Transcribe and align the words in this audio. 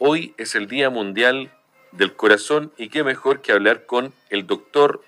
Hoy 0.00 0.32
es 0.38 0.54
el 0.54 0.68
Día 0.68 0.90
Mundial 0.90 1.50
del 1.90 2.14
Corazón 2.14 2.72
y 2.76 2.88
qué 2.88 3.02
mejor 3.02 3.42
que 3.42 3.50
hablar 3.50 3.84
con 3.84 4.14
el 4.30 4.46
doctor 4.46 5.02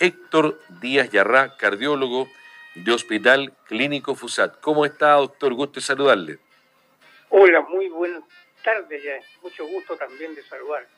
Héctor 0.00 0.58
Díaz 0.80 1.10
Yarrá, 1.10 1.58
cardiólogo 1.58 2.28
de 2.74 2.92
Hospital 2.92 3.52
Clínico 3.66 4.14
FUSAT. 4.14 4.58
¿Cómo 4.62 4.86
está, 4.86 5.12
doctor? 5.12 5.52
Gusto 5.52 5.80
de 5.80 5.80
saludarle. 5.82 6.38
Hola, 7.28 7.60
muy 7.60 7.90
buenas 7.90 8.22
tardes. 8.64 9.02
Ya. 9.04 9.20
Mucho 9.42 9.66
gusto 9.66 9.98
también 9.98 10.34
de 10.34 10.42
saludarlos. 10.44 10.90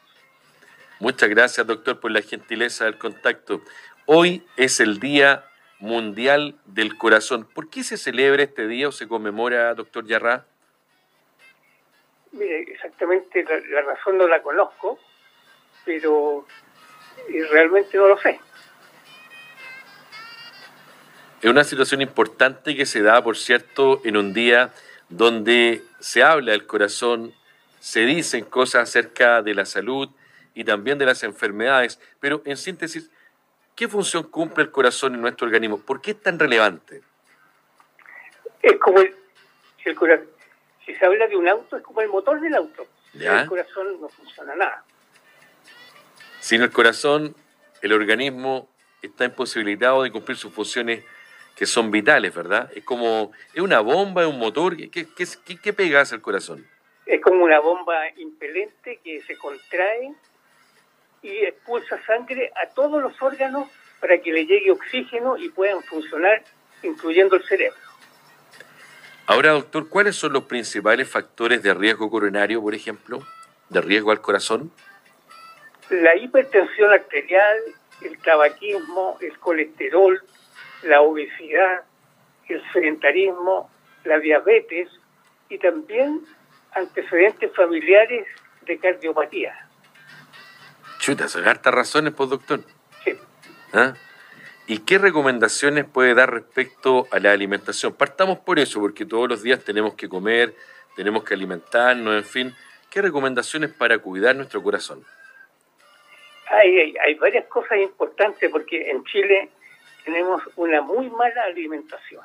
Muchas 1.00 1.28
gracias, 1.28 1.66
doctor, 1.66 1.98
por 1.98 2.12
la 2.12 2.22
gentileza 2.22 2.84
del 2.84 2.98
contacto. 2.98 3.62
Hoy 4.06 4.46
es 4.56 4.78
el 4.78 5.00
Día 5.00 5.44
Mundial 5.80 6.54
del 6.66 6.96
Corazón. 6.96 7.48
¿Por 7.52 7.68
qué 7.68 7.82
se 7.82 7.96
celebra 7.96 8.44
este 8.44 8.68
día 8.68 8.86
o 8.88 8.92
se 8.92 9.08
conmemora, 9.08 9.74
doctor 9.74 10.06
Yarrá? 10.06 10.46
Mire, 12.34 12.62
exactamente 12.62 13.44
la, 13.44 13.82
razón 13.82 14.18
no 14.18 14.26
la 14.26 14.42
conozco, 14.42 14.98
pero 15.84 16.44
realmente 17.50 17.96
no 17.96 18.08
lo 18.08 18.18
sé. 18.18 18.40
Es 21.40 21.48
una 21.48 21.62
situación 21.62 22.02
importante 22.02 22.74
que 22.74 22.86
se 22.86 23.02
da, 23.02 23.22
por 23.22 23.36
cierto, 23.36 24.00
en 24.04 24.16
un 24.16 24.32
día 24.32 24.72
donde 25.08 25.82
se 26.00 26.24
habla 26.24 26.52
del 26.52 26.66
corazón, 26.66 27.32
se 27.78 28.00
dicen 28.00 28.44
cosas 28.44 28.88
acerca 28.88 29.40
de 29.42 29.54
la 29.54 29.64
salud 29.64 30.08
y 30.54 30.64
también 30.64 30.98
de 30.98 31.06
las 31.06 31.22
enfermedades, 31.22 32.00
pero 32.18 32.42
en 32.46 32.56
síntesis, 32.56 33.10
¿qué 33.76 33.86
función 33.86 34.24
cumple 34.24 34.64
el 34.64 34.72
corazón 34.72 35.14
en 35.14 35.20
nuestro 35.20 35.46
organismo? 35.46 35.78
¿Por 35.78 36.00
qué 36.00 36.12
es 36.12 36.20
tan 36.20 36.38
relevante? 36.38 37.02
Es 38.60 38.76
como 38.78 38.98
el, 39.00 39.14
el 39.84 39.94
corazón, 39.94 40.33
si 40.84 40.94
se 40.94 41.04
habla 41.04 41.26
de 41.26 41.36
un 41.36 41.48
auto, 41.48 41.76
es 41.76 41.82
como 41.82 42.00
el 42.00 42.08
motor 42.08 42.40
del 42.40 42.54
auto. 42.54 42.86
Sin 43.12 43.22
el 43.22 43.46
corazón 43.46 44.00
no 44.00 44.08
funciona 44.08 44.54
nada. 44.54 44.84
Sin 46.40 46.62
el 46.62 46.70
corazón, 46.70 47.34
el 47.82 47.92
organismo 47.92 48.68
está 49.00 49.24
imposibilitado 49.24 50.02
de 50.02 50.10
cumplir 50.10 50.36
sus 50.36 50.52
funciones 50.52 51.04
que 51.56 51.66
son 51.66 51.90
vitales, 51.90 52.34
¿verdad? 52.34 52.70
Es 52.74 52.84
como, 52.84 53.32
es 53.54 53.60
una 53.60 53.80
bomba, 53.80 54.22
es 54.22 54.28
un 54.28 54.38
motor, 54.38 54.76
¿qué, 54.76 54.90
qué, 54.90 55.06
qué, 55.44 55.56
qué 55.56 55.72
pega 55.72 56.02
el 56.02 56.20
corazón? 56.20 56.66
Es 57.06 57.20
como 57.20 57.44
una 57.44 57.60
bomba 57.60 58.08
impelente 58.16 58.98
que 59.04 59.22
se 59.22 59.36
contrae 59.36 60.12
y 61.22 61.30
expulsa 61.44 62.02
sangre 62.04 62.52
a 62.62 62.68
todos 62.74 63.02
los 63.02 63.20
órganos 63.22 63.68
para 64.00 64.18
que 64.18 64.32
le 64.32 64.46
llegue 64.46 64.70
oxígeno 64.70 65.36
y 65.38 65.48
puedan 65.50 65.82
funcionar, 65.82 66.42
incluyendo 66.82 67.36
el 67.36 67.44
cerebro. 67.44 67.83
Ahora, 69.26 69.52
doctor, 69.52 69.88
¿cuáles 69.88 70.16
son 70.16 70.34
los 70.34 70.44
principales 70.44 71.08
factores 71.08 71.62
de 71.62 71.72
riesgo 71.72 72.10
coronario, 72.10 72.60
por 72.60 72.74
ejemplo, 72.74 73.22
de 73.70 73.80
riesgo 73.80 74.10
al 74.10 74.20
corazón? 74.20 74.70
La 75.88 76.14
hipertensión 76.16 76.92
arterial, 76.92 77.56
el 78.02 78.18
tabaquismo, 78.18 79.16
el 79.20 79.38
colesterol, 79.38 80.22
la 80.82 81.00
obesidad, 81.00 81.84
el 82.48 82.62
sedentarismo, 82.72 83.70
la 84.04 84.18
diabetes 84.18 84.88
y 85.48 85.58
también 85.58 86.20
antecedentes 86.72 87.50
familiares 87.54 88.26
de 88.62 88.78
cardiopatía. 88.78 89.54
Chuta, 90.98 91.28
son 91.28 91.46
hartas 91.48 91.72
razones, 91.72 92.12
pues, 92.14 92.28
doctor. 92.28 92.60
Sí. 93.04 93.18
¿Ah? 93.72 93.94
¿Y 94.66 94.78
qué 94.78 94.96
recomendaciones 94.96 95.84
puede 95.84 96.14
dar 96.14 96.32
respecto 96.32 97.06
a 97.10 97.18
la 97.18 97.32
alimentación? 97.32 97.92
Partamos 97.92 98.38
por 98.38 98.58
eso, 98.58 98.80
porque 98.80 99.04
todos 99.04 99.28
los 99.28 99.42
días 99.42 99.62
tenemos 99.62 99.94
que 99.94 100.08
comer, 100.08 100.54
tenemos 100.96 101.22
que 101.22 101.34
alimentarnos, 101.34 102.14
en 102.16 102.24
fin. 102.24 102.54
¿Qué 102.90 103.02
recomendaciones 103.02 103.70
para 103.70 103.98
cuidar 103.98 104.34
nuestro 104.36 104.62
corazón? 104.62 105.04
Hay, 106.48 106.96
hay, 106.96 107.14
varias 107.14 107.46
cosas 107.46 107.78
importantes 107.78 108.50
porque 108.50 108.90
en 108.90 109.04
Chile 109.04 109.50
tenemos 110.04 110.42
una 110.56 110.80
muy 110.80 111.10
mala 111.10 111.42
alimentación. 111.42 112.22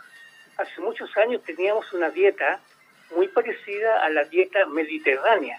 Hace 0.57 0.79
muchos 0.79 1.15
años 1.17 1.43
teníamos 1.43 1.91
una 1.91 2.09
dieta 2.09 2.61
muy 3.15 3.27
parecida 3.27 4.01
a 4.01 4.09
la 4.09 4.23
dieta 4.25 4.65
mediterránea. 4.67 5.57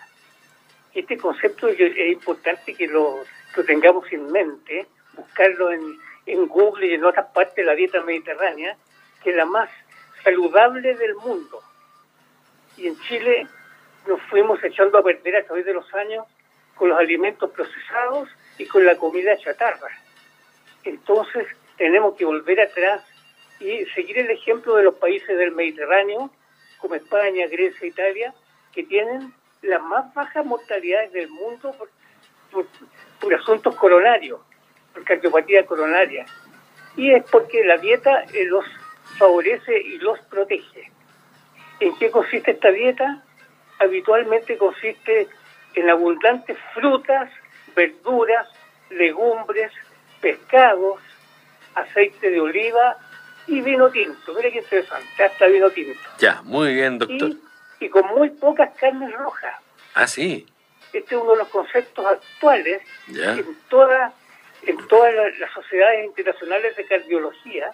Este 0.94 1.19
concepto 1.19 1.69
es 1.69 2.12
importante 2.12 2.75
que 2.75 2.87
lo, 2.87 3.22
lo 3.56 3.65
tengamos 3.65 4.10
en 4.12 4.31
mente, 4.31 4.87
buscarlo 5.15 5.72
en 5.72 5.99
en 6.26 6.47
Google 6.47 6.86
y 6.86 6.94
en 6.94 7.04
otras 7.04 7.26
partes 7.32 7.56
de 7.56 7.64
la 7.64 7.75
dieta 7.75 8.03
mediterránea, 8.03 8.76
que 9.22 9.31
es 9.31 9.36
la 9.36 9.44
más 9.44 9.70
saludable 10.22 10.94
del 10.94 11.14
mundo. 11.16 11.62
Y 12.76 12.86
en 12.86 12.98
Chile 13.00 13.47
nos 14.06 14.20
fuimos 14.22 14.62
echando 14.62 14.98
a 14.98 15.03
perder 15.03 15.36
a 15.36 15.44
través 15.44 15.64
de 15.64 15.75
los 15.75 15.92
años 15.94 16.26
con 16.75 16.88
los 16.88 16.98
alimentos 16.98 17.50
procesados 17.50 18.28
y 18.58 18.66
con 18.66 18.84
la 18.84 18.97
comida 18.97 19.36
chatarra. 19.36 19.91
Entonces 20.84 21.47
tenemos 21.76 22.16
que 22.16 22.25
volver 22.25 22.60
atrás 22.60 23.02
y 23.58 23.84
seguir 23.94 24.19
el 24.19 24.31
ejemplo 24.31 24.76
de 24.76 24.84
los 24.84 24.94
países 24.94 25.37
del 25.37 25.52
Mediterráneo, 25.52 26.31
como 26.78 26.94
España, 26.94 27.47
Grecia, 27.48 27.87
Italia, 27.87 28.34
que 28.72 28.84
tienen 28.84 29.34
las 29.60 29.82
más 29.82 30.14
bajas 30.14 30.47
mortalidades 30.47 31.12
del 31.12 31.28
mundo 31.28 31.75
por 33.20 33.34
asuntos 33.34 33.76
coronarios 33.76 34.41
cardiopatía 35.05 35.66
coronaria. 35.66 36.27
Y 36.97 37.12
es 37.12 37.25
porque 37.31 37.65
la 37.65 37.77
dieta 37.77 38.25
eh, 38.33 38.44
los 38.44 38.65
favorece 39.19 39.78
y 39.81 39.99
los 39.99 40.19
protege. 40.21 40.91
¿En 41.81 41.97
qué 41.99 42.11
consiste 42.11 42.53
esta 42.53 42.71
dieta? 42.71 43.22
Habitualmente 43.78 44.59
consiste 44.59 45.28
en 45.75 45.88
abundantes 45.88 46.59
frutas, 46.75 47.31
verduras, 47.75 48.49
legumbres, 48.91 49.72
pescados, 50.21 51.00
aceite 51.75 52.31
de 52.31 52.41
oliva 52.41 52.97
y 53.47 53.61
vino 53.62 53.91
tinto. 53.91 54.34
Mira 54.34 54.50
qué 54.50 54.59
interesante, 54.59 55.25
hasta 55.25 55.47
vino 55.47 55.71
tinto. 55.71 55.99
Ya, 56.19 56.43
muy 56.43 56.75
bien, 56.75 56.99
doctor. 56.99 57.31
Y, 57.78 57.87
y 57.87 57.88
con 57.88 58.06
muy 58.09 58.31
pocas 58.31 58.71
carnes 58.78 59.12
rojas. 59.15 59.55
Ah, 59.94 60.06
sí. 60.06 60.47
Este 60.93 61.15
es 61.15 61.21
uno 61.21 61.32
de 61.32 61.38
los 61.38 61.49
conceptos 61.49 62.05
actuales 62.05 62.82
en 63.09 63.56
toda 63.69 64.12
en 64.62 64.76
todas 64.88 65.15
las 65.38 65.53
sociedades 65.53 66.04
internacionales 66.04 66.76
de 66.76 66.84
cardiología 66.84 67.71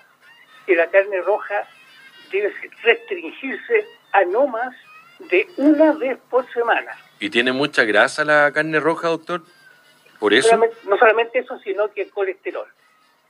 que 0.66 0.74
la 0.74 0.86
carne 0.88 1.20
roja 1.22 1.66
debe 2.30 2.52
restringirse 2.82 3.86
a 4.12 4.24
no 4.24 4.46
más 4.46 4.74
de 5.30 5.48
una 5.56 5.92
vez 5.92 6.18
por 6.30 6.50
semana. 6.52 6.92
¿Y 7.18 7.30
tiene 7.30 7.52
mucha 7.52 7.84
grasa 7.84 8.24
la 8.24 8.52
carne 8.52 8.80
roja, 8.80 9.08
doctor? 9.08 9.42
¿Por 10.18 10.34
eso? 10.34 10.56
no 10.56 10.98
solamente 10.98 11.40
eso, 11.40 11.58
sino 11.60 11.92
que 11.92 12.02
el 12.02 12.10
colesterol. 12.10 12.66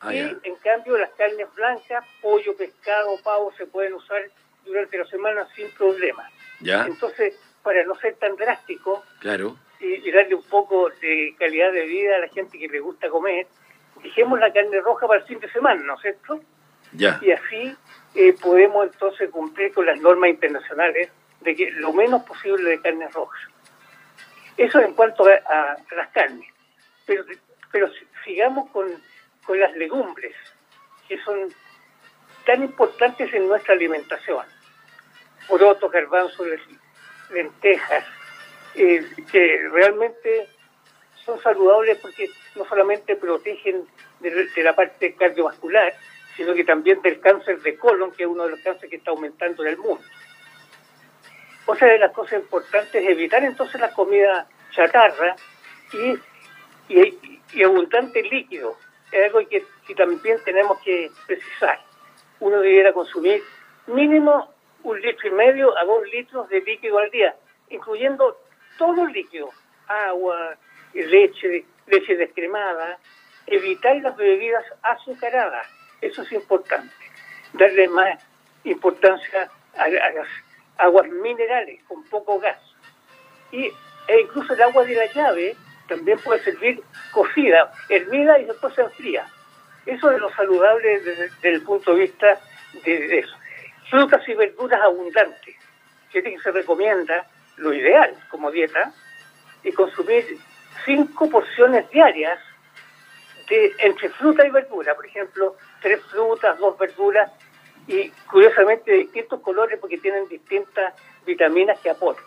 Ah, 0.01 0.15
y 0.15 0.19
en 0.19 0.57
cambio 0.63 0.97
las 0.99 1.11
carnes 1.13 1.47
blancas, 1.55 2.05
pollo, 2.21 2.57
pescado, 2.57 3.19
pavo, 3.23 3.53
se 3.57 3.67
pueden 3.67 3.95
usar 3.95 4.31
durante 4.65 4.99
la 4.99 5.07
semana 5.07 5.49
sin 5.55 5.71
problema. 5.73 6.29
¿Ya? 6.61 6.87
Entonces, 6.87 7.35
para 7.63 7.83
no 7.85 7.95
ser 7.97 8.15
tan 8.17 8.37
drástico, 8.37 9.05
claro 9.21 9.57
y, 9.81 10.11
darle 10.11 10.35
un 10.35 10.43
poco 10.45 10.91
de 11.01 11.35
calidad 11.39 11.73
de 11.73 11.87
vida 11.87 12.17
a 12.17 12.21
la 12.21 12.29
gente 12.29 12.59
que 12.59 12.69
le 12.69 12.81
gusta 12.81 13.09
comer, 13.09 13.47
dejemos 14.03 14.39
la 14.39 14.53
carne 14.53 14.81
roja 14.81 15.07
para 15.07 15.21
el 15.21 15.27
fin 15.27 15.41
de 15.41 15.51
semana, 15.51 15.83
¿no 15.83 15.95
es 15.95 16.03
cierto? 16.03 16.41
Ya. 16.93 17.19
Y 17.21 17.31
así 17.33 17.77
eh, 18.15 18.35
podemos 18.41 18.87
entonces 18.87 19.31
cumplir 19.31 19.73
con 19.73 19.87
las 19.87 20.01
normas 20.01 20.31
internacionales 20.31 21.11
de 21.41 21.55
que 21.55 21.71
lo 21.73 21.93
menos 21.93 22.23
posible 22.23 22.71
de 22.71 22.81
carne 22.81 23.09
roja. 23.09 23.39
Eso 24.57 24.81
en 24.81 24.95
cuanto 24.95 25.25
a, 25.27 25.77
las 25.95 26.09
carnes. 26.09 26.49
Pero, 27.05 27.25
pero 27.71 27.91
sigamos 28.25 28.71
con, 28.71 28.87
con 29.45 29.61
las 29.61 29.77
legumbres, 29.77 30.35
que 31.09 31.19
son 31.23 31.53
tan 32.47 32.63
importantes 32.63 33.33
en 33.35 33.49
nuestra 33.49 33.75
alimentación. 33.75 34.47
Porotos, 35.49 35.93
garbanzos, 35.93 36.47
lentejas, 37.31 38.05
eh, 38.77 39.05
que 39.31 39.69
realmente 39.71 40.49
son 41.25 41.41
saludables 41.43 41.99
porque 41.99 42.31
no 42.55 42.65
solamente 42.67 43.17
protegen 43.17 43.87
de, 44.21 44.63
la 44.63 44.75
parte 44.75 45.15
cardiovascular, 45.15 45.95
sino 46.37 46.55
que 46.55 46.65
también 46.65 47.03
del 47.03 47.21
cáncer 47.21 47.61
de 47.63 47.77
colon, 47.77 48.13
que 48.13 48.23
es 48.23 48.29
uno 48.29 48.45
de 48.45 48.51
los 48.51 48.61
cánceres 48.61 48.91
que 48.91 48.97
está 48.97 49.11
aumentando 49.11 49.65
en 49.65 49.71
el 49.71 49.79
mundo. 49.79 50.03
Otra 51.67 51.89
de 51.89 51.99
las 51.99 52.13
cosas 52.13 52.41
importantes 52.41 53.03
es 53.03 53.09
evitar 53.09 53.43
entonces 53.43 53.81
la 53.81 53.91
comida 53.93 54.47
chatarra 54.71 55.35
y, 55.93 56.95
y, 56.95 57.63
abundante 57.65 58.23
líquido. 58.23 58.77
Es 59.11 59.25
algo 59.25 59.41
que, 59.49 59.65
que 59.87 59.95
también 59.95 60.39
tenemos 60.45 60.79
que 60.81 61.11
precisar. 61.27 61.81
Uno 62.39 62.61
debiera 62.61 62.93
consumir 62.93 63.43
mínimo 63.87 64.55
un 64.85 65.01
litro 65.01 65.29
y 65.29 65.33
medio 65.33 65.77
a 65.77 65.85
dos 65.85 66.05
litros 66.13 66.49
de 66.49 66.61
líquido 66.61 66.99
al 66.99 67.11
día, 67.11 67.35
incluyendo 67.71 68.39
todo 68.77 69.07
líquido, 69.07 69.51
agua, 69.87 70.57
leche, 70.95 71.65
leche 71.87 72.17
descremada, 72.17 72.99
evitar 73.47 73.97
las 73.97 74.17
bebidas 74.17 74.65
azucaradas, 74.83 75.67
eso 76.01 76.23
es 76.23 76.33
importante, 76.33 76.95
darle 77.53 77.89
más 77.89 78.23
importancia 78.65 79.51
a, 79.77 79.89
las 79.89 80.29
aguas 80.79 81.09
minerales 81.09 81.83
con 81.85 82.03
poco 82.05 82.39
gas 82.39 82.59
y 83.53 83.73
e 84.09 84.21
incluso 84.21 84.55
el 84.55 84.63
agua 84.63 84.85
de 84.85 84.95
la 84.95 85.07
llave 85.07 85.57
también 85.89 86.19
puede 86.19 86.43
servir 86.43 86.83
cocida, 87.13 87.73
hervida 87.89 88.39
y 88.39 88.45
después 88.45 88.75
se 88.75 88.83
enfría. 88.83 89.27
Eso 89.85 90.11
es 90.11 90.21
lo 90.21 90.31
saludable 90.35 91.01
desde, 91.01 91.49
el 91.49 91.63
punto 91.63 91.95
de 91.95 92.01
vista 92.03 92.41
de, 92.85 93.19
eso. 93.19 93.37
Frutas 93.89 94.29
y 94.29 94.35
verduras 94.35 94.81
abundantes. 94.83 95.57
que 96.13 96.39
se 96.39 96.51
recomienda 96.51 97.27
lo 97.57 97.73
ideal 97.73 98.15
como 98.31 98.51
dieta 98.51 98.93
y 99.63 99.73
consumir 99.73 100.39
cinco 100.85 101.29
porciones 101.29 101.89
diarias 101.91 102.39
de 103.49 103.75
entre 103.79 104.11
fruta 104.11 104.47
y 104.47 104.51
verdura. 104.51 104.95
Por 104.95 105.07
ejemplo, 105.07 105.57
tres 105.81 106.01
frutas, 106.05 106.59
dos 106.59 106.79
verduras 106.79 107.31
y 107.87 108.11
curiosamente 108.31 108.91
de 108.91 108.99
distintos 108.99 109.41
colores 109.41 109.79
porque 109.81 109.99
tienen 109.99 110.29
distintas 110.29 110.95
vitaminas 111.25 111.79
que 111.81 111.91
aportan. 111.91 112.25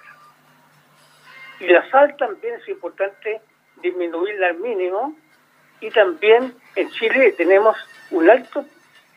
Y 1.59 1.67
la 1.67 1.89
sal 1.89 2.15
también 2.17 2.55
es 2.55 2.67
importante 2.69 3.41
disminuirla 3.81 4.47
al 4.47 4.57
mínimo 4.57 5.15
y 5.81 5.89
también 5.91 6.55
en 6.75 6.89
Chile 6.91 7.33
tenemos 7.33 7.77
un 8.11 8.29
alto 8.29 8.65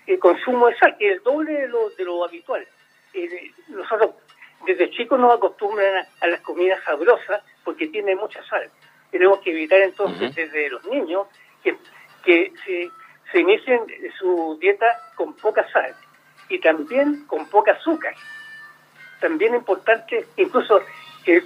eh, 0.06 0.18
consumo 0.18 0.68
de 0.68 0.76
sal, 0.76 0.96
que 0.98 1.08
es 1.08 1.16
el 1.18 1.22
doble 1.22 1.52
de 1.52 1.68
lo, 1.68 1.90
de 1.90 2.04
lo 2.04 2.24
habitual. 2.24 2.66
Eh, 3.14 3.52
nosotros 3.68 4.14
desde 4.66 4.90
chicos 4.90 5.18
nos 5.18 5.34
acostumbran 5.34 6.06
a, 6.20 6.26
las 6.26 6.40
comidas 6.40 6.82
sabrosas 6.84 7.42
porque 7.64 7.88
tiene 7.88 8.14
mucha 8.14 8.42
sal. 8.44 8.70
Tenemos 9.10 9.40
que 9.40 9.50
evitar 9.50 9.80
entonces 9.80 10.34
desde 10.34 10.70
los 10.70 10.84
niños 10.86 11.26
que, 11.62 11.76
que 12.24 12.52
se, 12.64 12.90
se 13.30 13.40
inicien 13.40 13.80
su 14.18 14.56
dieta 14.60 14.86
con 15.16 15.34
poca 15.34 15.68
sal 15.70 15.94
y 16.48 16.58
también 16.58 17.26
con 17.26 17.46
poca 17.48 17.72
azúcar. 17.72 18.14
También 19.20 19.54
importante 19.54 20.26
incluso 20.36 20.82
que 21.24 21.42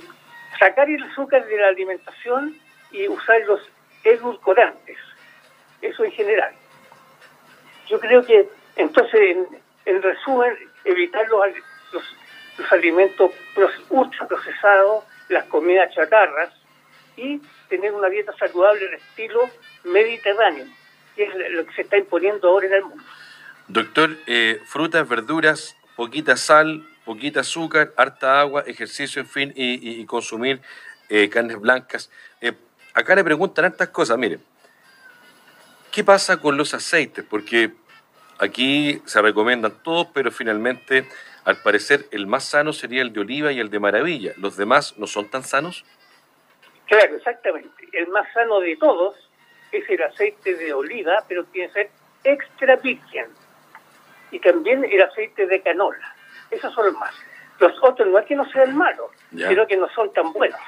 sacar 0.58 0.88
el 0.88 1.02
azúcar 1.02 1.46
de 1.46 1.56
la 1.58 1.68
alimentación 1.68 2.56
y 2.90 3.08
usar 3.08 3.40
los 3.46 3.60
edulcorantes. 4.04 4.96
Eso 5.82 6.04
en 6.04 6.12
general. 6.12 6.54
Yo 7.88 8.00
creo 8.00 8.24
que 8.24 8.48
entonces, 8.76 9.36
en, 9.86 10.02
resumen, 10.02 10.54
evitar 10.84 11.26
los, 11.28 11.46
los, 11.92 12.04
alimentos 12.70 13.30
ultra 13.90 14.26
procesados, 14.26 15.04
las 15.28 15.44
comidas 15.44 15.92
chatarras 15.94 16.50
y 17.16 17.40
tener 17.68 17.92
una 17.92 18.08
dieta 18.08 18.32
saludable 18.38 18.88
de 18.88 18.96
estilo 18.96 19.50
mediterráneo, 19.84 20.66
que 21.14 21.24
es 21.24 21.52
lo 21.52 21.66
que 21.66 21.74
se 21.74 21.82
está 21.82 21.96
imponiendo 21.96 22.48
ahora 22.48 22.66
en 22.66 22.74
el 22.74 22.84
mundo. 22.84 23.04
Doctor, 23.68 24.16
eh, 24.26 24.60
frutas, 24.66 25.08
verduras, 25.08 25.76
poquita 25.96 26.36
sal, 26.36 26.86
poquita 27.04 27.40
azúcar, 27.40 27.92
harta 27.96 28.40
agua, 28.40 28.64
ejercicio, 28.66 29.20
en 29.20 29.28
fin, 29.28 29.52
y, 29.56 30.04
consumir 30.06 30.60
eh, 31.08 31.28
carnes 31.28 31.58
blancas. 31.58 32.10
Eh, 32.40 32.52
acá 32.94 33.14
le 33.14 33.24
preguntan 33.24 33.64
hartas 33.64 33.88
cosas, 33.88 34.18
mire, 34.18 34.38
¿qué 35.90 36.04
pasa 36.04 36.36
con 36.36 36.56
los 36.56 36.74
aceites? 36.74 37.24
Porque 37.28 37.72
aquí 38.38 39.02
se 39.04 39.22
recomiendan 39.22 39.72
todos, 39.82 40.08
pero 40.12 40.30
finalmente, 40.30 41.08
al 41.46 41.62
parecer, 41.62 42.06
el 42.10 42.26
más 42.26 42.44
sano 42.44 42.72
sería 42.72 43.02
el 43.02 43.12
de 43.12 43.20
oliva 43.20 43.52
y 43.52 43.60
el 43.60 43.70
de 43.70 43.78
maravilla. 43.78 44.32
¿Los 44.36 44.56
demás 44.56 44.98
no 44.98 45.06
son 45.06 45.30
tan 45.30 45.44
sanos? 45.44 45.84
Claro, 46.86 47.16
exactamente. 47.16 47.88
El 47.92 48.08
más 48.08 48.26
sano 48.32 48.58
de 48.58 48.76
todos 48.76 49.14
es 49.70 49.88
el 49.88 50.02
aceite 50.02 50.56
de 50.56 50.74
oliva, 50.74 51.24
pero 51.28 51.44
tiene 51.44 51.68
que 51.68 51.74
ser 51.74 51.90
extra 52.24 52.74
virgen 52.74 53.26
y 54.32 54.40
también 54.40 54.84
el 54.84 55.00
aceite 55.00 55.46
de 55.46 55.62
canola. 55.62 56.16
Esos 56.50 56.74
son 56.74 56.86
los 56.86 56.94
más. 56.94 57.14
Los 57.60 57.72
otros 57.80 58.08
no 58.08 58.18
es 58.18 58.26
que 58.26 58.34
no 58.34 58.50
sean 58.50 58.76
malos, 58.76 59.12
sino 59.30 59.68
que 59.68 59.76
no 59.76 59.88
son 59.90 60.12
tan 60.12 60.32
buenos. 60.32 60.60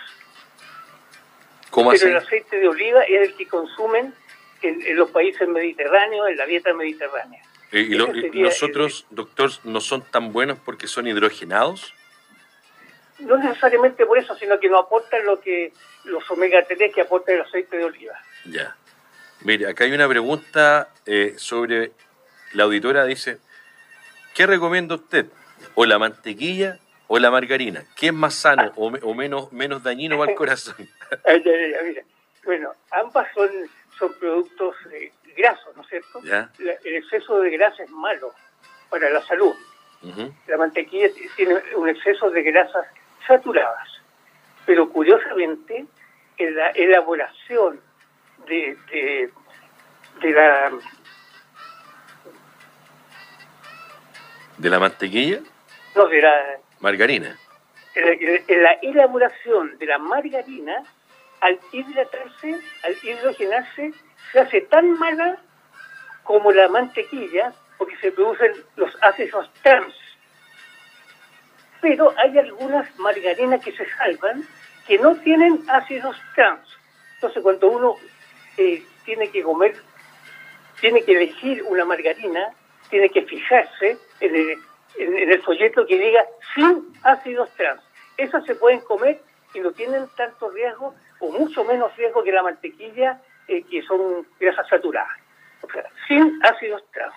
¿Cómo 1.71 1.91
Pero 1.91 2.07
el 2.07 2.17
aceite 2.19 2.57
de 2.57 2.69
oliva 2.69 3.03
es 3.03 3.31
el 3.31 3.37
que 3.37 3.49
consumen 3.49 4.15
en, 4.63 4.97
los 4.97 5.11
países 5.11 5.47
mediterráneos, 5.49 6.29
en 6.29 6.37
la 6.37 6.47
dieta 6.47 6.73
mediterránea. 6.73 7.43
Eh, 7.73 7.81
¿Y, 7.81 7.95
los 7.95 8.63
otros, 8.63 9.07
doctor, 9.11 9.51
no 9.65 9.81
son 9.81 10.03
tan 10.03 10.33
buenos 10.33 10.59
porque 10.65 10.87
son 10.87 11.07
hidrogenados? 11.07 11.95
No 13.19 13.37
necesariamente 13.37 14.07
por 14.07 14.19
eso, 14.19 14.35
sino 14.37 14.59
que 14.59 14.69
no 14.69 14.79
aportan 14.79 15.25
lo 15.27 15.41
que 15.41 15.73
los 16.05 16.31
omega 16.31 16.65
3 16.67 16.95
que 16.95 17.03
aporta 17.03 17.33
el 17.33 17.43
aceite 17.43 17.77
de 17.77 17.85
oliva. 17.85 18.15
Ya. 18.45 18.77
Mire, 19.43 19.69
acá 19.69 19.85
hay 19.85 19.93
una 19.93 20.09
pregunta 20.09 20.89
eh, 21.05 21.35
sobre, 21.37 21.93
la 22.55 22.65
auditora 22.65 23.05
dice, 23.05 23.39
¿Qué 24.39 24.47
recomienda 24.47 24.95
usted? 24.95 25.27
¿O 25.75 25.85
la 25.85 25.99
mantequilla 25.99 26.79
o 27.09 27.19
la 27.19 27.29
margarina? 27.29 27.83
¿Qué 27.97 28.07
es 28.07 28.13
más 28.13 28.35
sano 28.35 28.73
o, 28.77 29.13
menos, 29.13 29.53
menos 29.53 29.83
dañino 29.83 30.17
para 30.17 30.31
el 30.31 30.37
corazón? 30.39 30.77
bueno, 32.45 32.73
ambas 32.93 33.27
son, 33.35 33.51
son 33.99 34.15
productos 34.15 34.77
eh, 34.93 35.11
grasos, 35.39 35.75
¿no 35.75 35.83
es 35.83 35.89
cierto? 35.89 36.21
el 36.21 36.95
exceso 36.95 37.41
de 37.41 37.51
grasa 37.51 37.83
es 37.83 37.91
malo 37.91 38.35
para 38.91 39.09
la 39.09 39.23
salud. 39.23 39.55
La 40.47 40.57
mantequilla 40.57 41.09
tiene 41.37 41.55
un 41.75 41.89
exceso 41.89 42.31
de 42.31 42.43
grasas 42.43 42.87
saturadas, 43.27 43.89
pero 44.67 44.89
curiosamente 44.91 45.87
en 46.37 46.55
la 46.55 46.71
elaboración 46.71 47.81
de, 48.47 48.77
de 50.21 50.31
la 50.31 50.71
¿De 54.59 54.69
la 54.69 54.81
mantequilla? 54.81 55.39
No, 55.95 56.09
de 56.09 56.21
la... 56.21 56.59
Margarina. 56.81 57.37
En 57.95 58.63
la, 58.63 58.73
elaboración 58.83 59.79
de 59.79 59.87
la 59.87 59.99
margarina, 59.99 60.83
al 61.41 61.59
hidratarse, 61.73 62.61
al 62.83 62.97
hidrogenarse, 63.03 63.93
se 64.33 64.41
hace 64.41 64.61
tan 64.63 64.99
mala 64.99 65.39
como 66.23 66.53
la 66.53 66.69
mantequilla, 66.69 67.53
porque 67.79 67.97
se 67.97 68.13
producen 68.13 68.53
los 68.77 68.91
ácidos 69.03 69.51
trans. 69.63 69.95
Pero 71.81 72.13
hay 72.19 72.39
algunas 72.39 72.99
margarinas 72.99 73.65
que 73.65 73.73
se 73.73 73.89
salvan 73.97 74.45
que 74.87 74.99
no 74.99 75.17
tienen 75.17 75.63
ácidos 75.69 76.17
trans. 76.35 76.69
Entonces, 77.15 77.43
cuando 77.43 77.69
uno 77.69 77.97
eh, 78.57 78.83
tiene 79.05 79.31
que 79.31 79.43
comer, 79.43 79.75
tiene 80.81 81.03
que 81.03 81.13
elegir 81.13 81.63
una 81.65 81.85
margarina, 81.85 82.53
tiene 82.91 83.09
que 83.11 83.23
fijarse 83.23 83.99
en 84.21 84.61
el, 84.99 85.43
folleto 85.43 85.87
que 85.87 85.99
diga 85.99 86.25
sin 86.55 86.93
ácidos 87.03 87.51
trans. 87.57 87.83
Esas 88.17 88.45
se 88.45 88.55
pueden 88.55 88.81
comer 88.81 89.21
y 89.55 89.61
no 89.61 89.73
tienen 89.73 90.07
tanto 90.17 90.51
riesgo 90.51 90.95
o 91.21 91.31
mucho 91.31 91.65
menos 91.65 91.95
riesgo 91.97 92.23
que 92.23 92.33
la 92.33 92.43
mantequilla, 92.43 93.21
eh, 93.49 93.65
que 93.69 93.83
son 93.83 94.27
grasas 94.39 94.69
saturadas. 94.69 95.19
O 95.63 95.71
sea, 95.71 95.85
sin 96.07 96.39
ácidos 96.45 96.83
trans. 96.93 97.15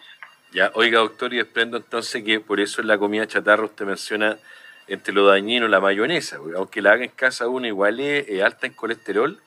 Ya, 0.51 0.71
oiga, 0.73 0.99
doctor, 0.99 1.33
y 1.33 1.37
desprendo 1.37 1.77
entonces 1.77 2.23
que 2.23 2.39
por 2.39 2.59
eso 2.59 2.81
en 2.81 2.87
la 2.87 2.97
comida 2.97 3.27
chatarra 3.27 3.63
usted 3.63 3.85
menciona 3.85 4.37
entre 4.87 5.13
lo 5.13 5.25
dañino 5.27 5.67
la 5.67 5.79
mayonesa, 5.79 6.37
aunque 6.55 6.81
la 6.81 6.93
haga 6.93 7.05
en 7.05 7.11
casa 7.11 7.47
uno 7.47 7.67
igual 7.67 7.99
es 7.99 8.41
alta 8.41 8.67
en 8.67 8.73
colesterol. 8.73 9.39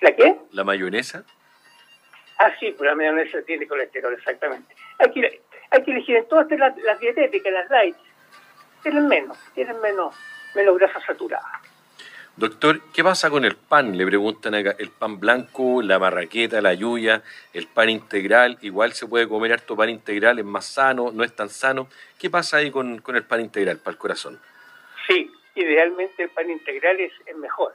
¿La 0.00 0.16
qué? 0.16 0.36
La 0.52 0.64
mayonesa. 0.64 1.24
Ah, 2.38 2.50
sí, 2.58 2.74
pues 2.76 2.88
la 2.88 2.96
mayonesa 2.96 3.42
tiene 3.42 3.66
colesterol, 3.66 4.14
exactamente. 4.14 4.74
Aquí, 4.98 5.22
hay 5.70 5.82
que 5.82 5.90
elegir 5.90 6.16
en 6.16 6.28
todas 6.28 6.50
las, 6.50 6.76
las 6.78 6.98
dietéticas, 6.98 7.52
las 7.52 7.70
light, 7.70 7.96
tienen 8.82 9.06
menos, 9.08 9.38
tienen 9.54 9.80
menos, 9.80 10.14
menos 10.54 10.78
grasa 10.78 11.00
saturada. 11.00 11.60
Doctor, 12.38 12.80
¿qué 12.94 13.02
pasa 13.02 13.30
con 13.30 13.44
el 13.44 13.56
pan? 13.56 13.98
Le 13.98 14.06
preguntan 14.06 14.54
acá, 14.54 14.76
el 14.78 14.90
pan 14.90 15.18
blanco, 15.18 15.82
la 15.82 15.98
marraqueta, 15.98 16.60
la 16.60 16.72
yuya, 16.72 17.20
el 17.52 17.66
pan 17.66 17.90
integral, 17.90 18.58
igual 18.62 18.92
se 18.92 19.08
puede 19.08 19.26
comer 19.26 19.54
harto 19.54 19.74
pan 19.74 19.90
integral, 19.90 20.38
es 20.38 20.44
más 20.44 20.64
sano, 20.64 21.10
no 21.12 21.24
es 21.24 21.34
tan 21.34 21.48
sano. 21.48 21.88
¿Qué 22.16 22.30
pasa 22.30 22.58
ahí 22.58 22.70
con, 22.70 23.02
el 23.04 23.24
pan 23.24 23.40
integral 23.40 23.78
para 23.78 23.90
el 23.90 23.98
corazón? 23.98 24.40
Sí, 25.08 25.28
idealmente 25.56 26.22
el 26.22 26.30
pan 26.30 26.48
integral 26.48 27.00
es, 27.00 27.12
es 27.26 27.36
mejor, 27.36 27.74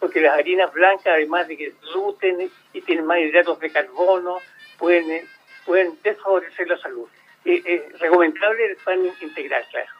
porque 0.00 0.20
las 0.20 0.36
harinas 0.36 0.72
blancas, 0.72 1.14
además 1.14 1.46
de 1.46 1.56
que 1.56 1.72
gluten 1.92 2.50
y 2.72 2.80
tienen 2.80 3.06
más 3.06 3.20
hidratos 3.20 3.60
de 3.60 3.70
carbono, 3.70 4.40
pueden 4.76 5.24
pueden 5.64 5.96
desfavorecer 6.02 6.66
la 6.66 6.78
salud. 6.78 7.08
Eh, 7.44 7.62
eh, 7.64 7.88
recomendable 8.00 8.72
el 8.72 8.76
pan 8.78 8.98
integral, 9.20 9.64
claro. 9.70 9.90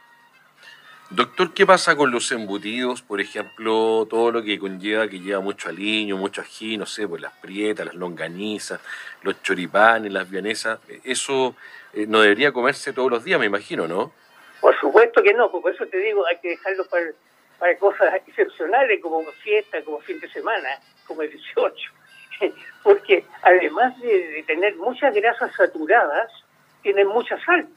Doctor, 1.15 1.55
¿qué 1.55 1.65
pasa 1.65 1.95
con 1.95 2.11
los 2.11 2.33
embutidos? 2.33 3.01
Por 3.01 3.21
ejemplo, 3.21 4.05
todo 4.11 4.33
lo 4.33 4.43
que 4.43 4.59
conlleva, 4.59 5.07
que 5.07 5.21
lleva 5.21 5.41
mucho 5.41 5.69
aliño, 5.69 6.17
mucho 6.17 6.41
ají, 6.41 6.77
no 6.77 6.87
sé, 6.87 7.07
pues 7.07 7.23
las 7.23 7.33
prietas, 7.35 7.87
las 7.87 7.95
longanizas, 7.95 8.81
los 9.23 9.41
choripanes, 9.41 10.13
las 10.13 10.29
vianesas. 10.29 10.81
Eso 11.05 11.55
eh, 11.93 12.07
no 12.09 12.21
debería 12.21 12.51
comerse 12.51 12.93
todos 12.93 13.13
los 13.13 13.23
días, 13.23 13.39
me 13.39 13.47
imagino, 13.47 13.87
¿no? 13.87 14.11
Por 14.61 14.77
supuesto 14.81 15.23
que 15.23 15.33
no, 15.35 15.53
por 15.53 15.73
eso 15.73 15.87
te 15.87 15.99
digo, 15.99 16.27
hay 16.27 16.39
que 16.39 16.49
dejarlo 16.49 16.85
para, 16.87 17.07
para 17.61 17.79
cosas 17.79 18.13
excepcionales 18.27 19.01
como 19.01 19.23
fiesta, 19.45 19.85
como 19.85 20.01
fin 20.01 20.19
de 20.19 20.29
semana, 20.31 20.69
como 21.07 21.23
el 21.23 21.31
18 21.31 21.93
porque 22.83 23.25
además 23.43 23.97
de, 24.01 24.43
tener 24.49 24.75
muchas 24.75 25.15
grasas 25.15 25.55
saturadas, 25.55 26.29
tienen 26.83 27.07
mucha 27.07 27.39
sal, 27.45 27.69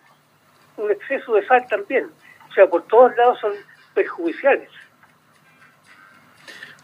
un 0.78 0.90
exceso 0.90 1.36
de 1.36 1.46
sal 1.46 1.68
también. 1.68 2.10
O 2.58 2.60
sea, 2.60 2.70
por 2.72 2.88
todos 2.88 3.16
lados 3.16 3.40
son 3.40 3.54
perjudiciales. 3.94 4.68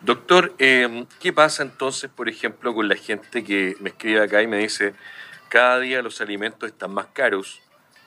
Doctor, 0.01 0.53
eh, 0.59 1.05
¿qué 1.19 1.33
pasa 1.33 1.63
entonces, 1.63 2.11
por 2.11 2.29
ejemplo, 2.29 2.75
con 2.75 2.87
la 2.87 2.95
gente 2.95 3.43
que 3.43 3.75
me 3.79 3.89
escribe 3.89 4.21
acá 4.21 4.43
y 4.43 4.47
me 4.47 4.59
dice, 4.59 4.93
cada 5.49 5.79
día 5.79 6.03
los 6.03 6.21
alimentos 6.21 6.69
están 6.69 6.93
más 6.93 7.07
caros, 7.07 7.59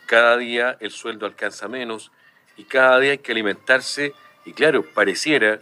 cada 0.06 0.37
día 0.37 0.76
el 0.78 0.92
sueldo 0.92 1.26
alcanza 1.26 1.66
menos 1.66 2.12
y 2.56 2.62
cada 2.62 3.00
día 3.00 3.11
hay 3.11 3.18
que 3.18 3.32
alimentarse 3.32 4.12
y 4.44 4.52
claro, 4.52 4.85
pareciera, 4.85 5.58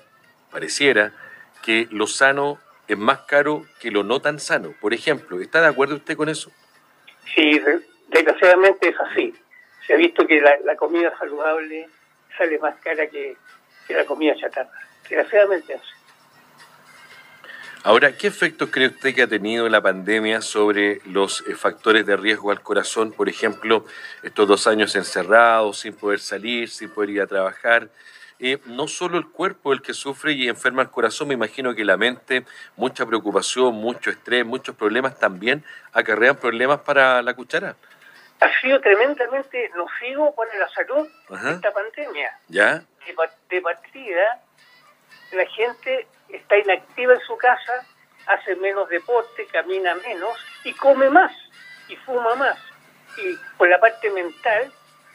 pareciera 0.50 1.14
que 1.62 1.88
lo 1.90 2.06
sano 2.06 2.58
es 2.87 2.99
más 2.99 3.20
caro 3.20 3.64
que 3.80 3.90
lo 3.90 4.02
no 4.02 4.20
tan 4.20 4.40
sano. 4.40 4.75
Por 4.78 4.92
ejemplo, 4.92 5.40
¿está 5.40 5.62
de 5.62 5.68
acuerdo 5.68 5.94
usted 5.94 6.18
con 6.18 6.28
eso? 6.28 6.52
Sí, 7.34 7.58
desgraciadamente 8.08 8.90
es 8.90 8.96
así. 9.00 9.34
Se 9.87 9.95
ha 9.95 9.97
visto 9.97 10.26
que 10.26 10.41
la, 10.41 10.76
comida 10.76 11.17
saludable 11.19 11.88
sale 12.37 12.59
más 12.59 12.75
cara 12.81 13.07
que, 13.07 13.37
que 13.87 13.95
la 13.95 14.05
comida 14.05 14.35
chatarra. 14.37 14.71
Desgraciadamente 15.03 15.75
es 15.75 15.81
así. 15.81 16.05
Ahora, 17.87 18.17
¿qué 18.17 18.29
efectos 18.29 18.71
cree 18.71 18.87
usted 18.87 19.14
que 19.14 19.21
ha 19.21 19.26
tenido 19.26 19.69
la 19.69 19.83
pandemia 19.83 20.41
sobre 20.41 21.03
los 21.05 21.45
eh, 21.47 21.55
factores 21.55 22.07
de 22.07 22.17
riesgo 22.17 22.50
al 22.50 22.62
corazón? 22.62 23.12
Por 23.12 23.29
ejemplo, 23.29 23.85
estos 24.23 24.49
dos 24.49 24.67
años 24.67 24.97
encerrados, 24.97 25.81
sin 25.81 25.93
poder 25.93 26.19
salir, 26.19 26.71
sin 26.71 26.88
poder 26.88 27.11
ir 27.11 27.21
a 27.21 27.26
trabajar. 27.26 27.91
Eh, 28.38 28.59
no 28.64 28.88
solo 28.88 29.19
el 29.19 29.26
cuerpo 29.26 29.75
el 29.75 29.83
que 29.83 29.93
sufre 29.93 30.33
y 30.33 30.49
enferma 30.49 30.81
el 30.81 30.88
corazón, 30.88 31.29
me 31.29 31.35
imagino 31.35 31.75
que 31.75 31.85
la 31.85 31.99
mente, 31.99 32.47
mucha 32.75 33.05
preocupación, 33.05 33.75
mucho 33.75 34.09
estrés, 34.09 34.47
muchos 34.47 34.75
problemas 34.75 35.19
también 35.19 35.62
acarrean 35.93 36.37
problemas 36.37 36.81
para 36.81 37.21
la 37.21 37.35
cuchara. 37.35 37.76
Ha 38.44 38.60
sido 38.60 38.78
tremendamente 38.82 39.70
nocivo 39.74 40.34
para 40.34 40.54
la 40.58 40.68
salud 40.68 41.08
esta 41.50 41.72
pandemia. 41.72 42.38
¿Ya? 42.48 42.82
de 43.48 43.62
partida, 43.62 44.42
la 45.32 45.46
gente 45.46 46.06
está 46.28 46.58
inactiva 46.58 47.14
en 47.14 47.20
su 47.20 47.38
casa, 47.38 47.86
hace 48.26 48.54
menos 48.56 48.90
deporte, 48.90 49.46
camina 49.46 49.94
menos 49.94 50.36
y 50.62 50.74
come 50.74 51.08
más 51.08 51.32
y 51.88 51.96
fuma 51.96 52.34
más. 52.34 52.58
Y 53.16 53.34
por 53.56 53.70
la 53.70 53.80
parte 53.80 54.10
mental 54.10 54.70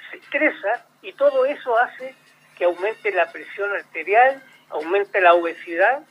se 0.09 0.17
estresa 0.17 0.87
y 1.03 1.13
todo 1.13 1.45
eso 1.45 1.77
hace 1.77 2.15
que 2.57 2.65
aumente 2.65 3.11
la 3.11 3.31
presión 3.31 3.71
arterial, 3.73 4.41
aumente 4.69 5.21
la 5.21 5.35
obesidad 5.35 6.01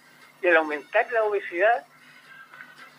y 0.40 0.46
al 0.46 0.58
aumentar 0.58 1.10
la 1.10 1.24
obesidad 1.24 1.84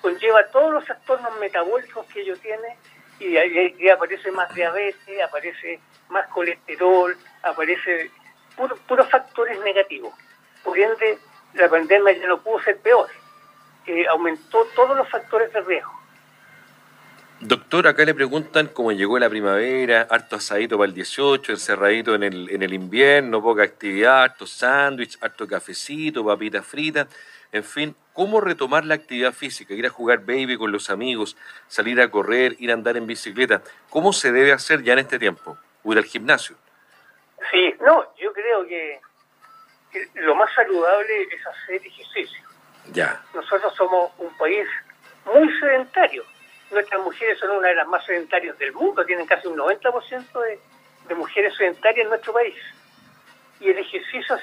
conlleva 0.02 0.46
todos 0.52 0.74
los 0.74 0.84
trastornos 0.84 1.40
metabólicos 1.40 2.06
que 2.08 2.20
ello 2.22 2.38
tiene 2.38 2.78
y, 3.20 3.38
y, 3.38 3.90
aparece 3.90 4.32
más 4.32 4.54
diabetes, 4.54 5.22
aparece 5.22 5.80
más 6.10 6.28
colesterol, 6.28 7.16
aparece 7.44 8.12
puros 8.88 9.10
factores 9.10 9.60
negativos. 9.60 10.14
Por 10.64 10.78
ende, 10.78 11.18
la 11.54 11.70
pandemia 11.70 12.14
ya 12.14 12.28
no 12.28 12.42
pudo 12.42 12.62
ser 12.62 12.78
peor. 12.80 13.10
aumentó 14.10 14.66
todos 14.76 14.98
los 14.98 15.10
factores 15.10 15.52
de 15.54 15.62
riesgo. 15.62 15.99
Doctor, 17.42 17.88
acá 17.88 18.04
le 18.04 18.14
preguntan 18.14 18.68
cómo 18.68 18.92
llegó 18.92 19.18
la 19.18 19.30
primavera, 19.30 20.06
harto 20.10 20.36
asadito 20.36 20.78
para 20.78 20.90
el 20.90 20.94
18, 20.94 21.54
encerradito 21.54 22.14
en 22.14 22.24
el, 22.24 22.50
en 22.50 22.64
el 22.64 22.74
invierno, 22.74 23.42
poca 23.42 23.64
actividad, 23.64 24.24
harto 24.24 24.46
sándwich, 24.46 25.18
harto 25.22 25.48
cafecito, 25.48 26.26
papitas 26.26 26.66
fritas, 26.66 27.08
en 27.54 27.64
fin, 27.64 27.96
¿cómo 28.14 28.42
retomar 28.42 28.84
la 28.84 28.96
actividad 28.96 29.32
física? 29.32 29.74
Ir 29.74 29.86
a 29.86 29.90
jugar 29.90 30.20
baby 30.20 30.58
con 30.58 30.72
los 30.74 30.90
amigos, 30.90 31.38
salir 31.70 32.02
a 32.02 32.12
correr, 32.12 32.58
ir 32.60 32.72
a 32.72 32.74
andar 32.74 32.98
en 32.98 33.08
bicicleta. 33.08 33.62
¿Cómo 33.90 34.12
se 34.12 34.34
debe 34.34 34.52
hacer 34.52 34.84
ya 34.84 34.94
en 34.94 35.00
este 35.00 35.18
tiempo? 35.18 35.58
¿Ir 35.86 35.98
al 35.98 36.04
gimnasio? 36.04 36.58
Sí, 37.52 37.74
no, 37.80 38.14
yo 38.18 38.34
creo 38.34 38.68
que 38.68 39.00
lo 40.16 40.36
más 40.36 40.54
saludable 40.54 41.24
es 41.24 41.48
hacer 41.48 41.82
ejercicio. 41.88 42.44
Ya. 42.92 43.24
Nosotros 43.34 43.74
somos 43.76 44.12
un 44.18 44.38
país 44.38 44.68
muy 45.26 45.50
sedentario. 45.60 46.26
Nuestras 46.72 47.02
mujeres 47.02 47.40
son 47.40 47.52
una 47.52 47.70
de 47.70 47.76
las 47.76 47.88
más 47.88 48.06
sedentarias 48.06 48.58
del 48.60 48.74
mundo, 48.74 49.06
tienen 49.06 49.26
casi 49.26 49.48
un 49.48 49.58
90% 49.58 50.42
de, 51.08 51.16
mujeres 51.16 51.56
sedentarias 51.58 52.04
en 52.04 52.10
nuestro 52.10 52.34
país. 52.34 52.56
Y 53.60 53.70
el 53.70 53.80
ejercicio 53.80 54.36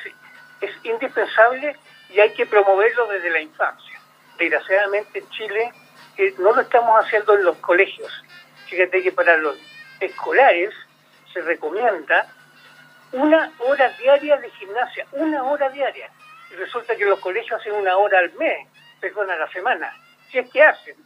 es, 0.61 0.73
indispensable 0.83 1.77
y 2.11 2.19
hay 2.19 2.33
que 2.33 2.47
promoverlo 2.47 3.07
desde 3.07 3.31
la 3.31 3.41
infancia. 3.41 4.01
Desgraciadamente 4.39 5.21
en 5.21 5.29
Chile 5.31 5.73
eh, 6.17 6.35
no 6.39 6.53
lo 6.53 6.63
estamos 6.63 7.05
haciendo 7.05 7.35
en 7.35 7.45
los 7.45 7.57
colegios. 7.59 8.11
Fíjate 8.69 9.03
que 9.03 9.13
para 9.13 9.37
los 9.37 9.57
escolares 10.01 10.75
se 11.33 11.41
recomienda 11.43 12.27
una 13.13 13.53
hora 13.59 13.89
diaria 13.91 14.37
de 14.39 14.51
gimnasia, 14.51 15.07
una 15.13 15.45
hora 15.45 15.69
diaria. 15.71 16.11
Y 16.51 16.55
resulta 16.55 16.97
que 16.97 17.05
los 17.05 17.21
colegios 17.21 17.61
hacen 17.61 17.75
una 17.75 17.97
hora 17.97 18.19
al 18.19 18.33
mes, 18.35 18.69
perdón, 19.01 19.31
a 19.31 19.37
la 19.37 19.49
semana, 19.53 19.93
si 20.31 20.39
es 20.39 20.51
que 20.51 20.63
hacen, 20.63 20.97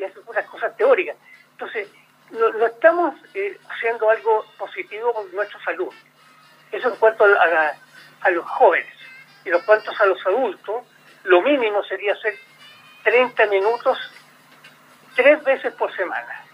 y 0.00 0.04
hacen 0.04 0.22
unas 0.26 0.46
cosas 0.46 0.76
teóricas. 0.76 1.16
Entonces, 1.52 1.88
no, 2.30 2.66
estamos 2.66 3.14
eh, 3.34 3.58
haciendo 3.68 4.08
algo 4.08 4.44
positivo 4.58 5.12
con 5.12 5.30
nuestra 5.34 5.62
salud. 5.62 5.92
Eso 6.72 6.88
en 6.88 6.96
cuanto 6.96 7.24
a, 7.24 7.72
a 8.20 8.30
los 8.30 8.46
jóvenes. 8.46 8.94
Y 9.44 9.50
en 9.50 9.60
cuanto 9.60 9.90
a 9.98 10.06
los 10.06 10.26
adultos, 10.26 10.84
lo 11.24 11.42
mínimo 11.42 11.82
sería 11.84 12.14
hacer 12.14 12.34
30 13.04 13.46
minutos 13.46 13.98
tres 15.14 15.42
veces 15.44 15.72
por 15.74 15.94
semana, 15.94 16.44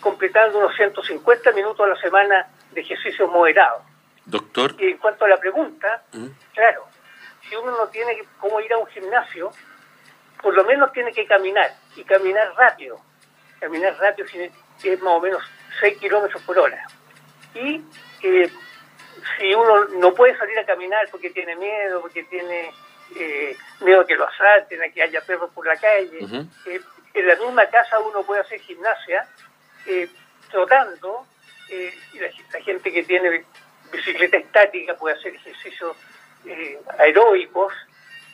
completando 0.00 0.58
unos 0.58 0.74
150 0.76 1.52
minutos 1.52 1.86
a 1.86 1.88
la 1.88 2.00
semana 2.00 2.48
de 2.72 2.80
ejercicio 2.82 3.26
moderado 3.28 3.82
Doctor. 4.26 4.74
Y 4.78 4.90
en 4.90 4.98
cuanto 4.98 5.24
a 5.24 5.28
la 5.28 5.38
pregunta, 5.38 6.02
¿Mm? 6.12 6.26
claro, 6.52 6.86
si 7.48 7.54
uno 7.56 7.76
no 7.76 7.86
tiene 7.88 8.24
cómo 8.38 8.60
ir 8.60 8.72
a 8.72 8.78
un 8.78 8.86
gimnasio, 8.88 9.52
por 10.42 10.54
lo 10.54 10.64
menos 10.64 10.92
tiene 10.92 11.12
que 11.12 11.26
caminar, 11.26 11.72
y 11.96 12.04
caminar 12.04 12.52
rápido. 12.56 13.00
Caminar 13.60 13.96
rápido 13.98 14.26
es 14.82 15.02
más 15.02 15.14
o 15.14 15.20
menos 15.20 15.42
6 15.80 15.98
kilómetros 15.98 16.42
por 16.42 16.58
hora. 16.58 16.86
Y 17.54 17.82
eh, 18.22 18.50
si 19.38 19.54
uno 19.54 19.86
no 19.98 20.14
puede 20.14 20.36
salir 20.36 20.58
a 20.58 20.66
caminar 20.66 21.08
porque 21.10 21.30
tiene 21.30 21.56
miedo, 21.56 22.00
porque 22.00 22.24
tiene 22.24 22.70
eh, 23.16 23.56
miedo 23.80 24.02
a 24.02 24.06
que 24.06 24.14
lo 24.14 24.28
asalten, 24.28 24.82
a 24.82 24.88
que 24.90 25.02
haya 25.02 25.20
perros 25.22 25.50
por 25.54 25.66
la 25.66 25.76
calle, 25.76 26.18
eh, 26.66 26.80
en 27.14 27.26
la 27.26 27.36
misma 27.36 27.66
casa 27.66 27.98
uno 28.00 28.22
puede 28.22 28.42
hacer 28.42 28.60
gimnasia 28.60 29.26
trotando, 30.50 31.26
y 31.70 32.18
la 32.18 32.60
gente 32.60 32.92
que 32.92 33.02
tiene 33.04 33.44
bicicleta 33.90 34.36
estática, 34.36 34.94
puede 34.94 35.16
hacer 35.16 35.34
ejercicios 35.34 35.96
aeróbicos 36.98 37.72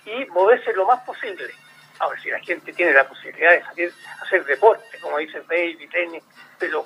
y 0.07 0.25
moverse 0.27 0.73
lo 0.73 0.87
más 0.87 1.01
posible. 1.05 1.53
Ahora, 2.03 2.21
si 2.21 2.31
la 2.31 2.41
gente 2.41 2.73
tiene 2.73 2.93
la 2.93 3.07
posibilidad 3.07 3.53
de 3.53 3.63
salir 3.63 3.93
a 4.19 4.25
hacer 4.25 4.45
deporte, 4.45 4.99
como 5.01 5.19
dice 5.19 5.39
baby, 5.49 5.87
tenis, 5.87 6.25
pero 6.59 6.85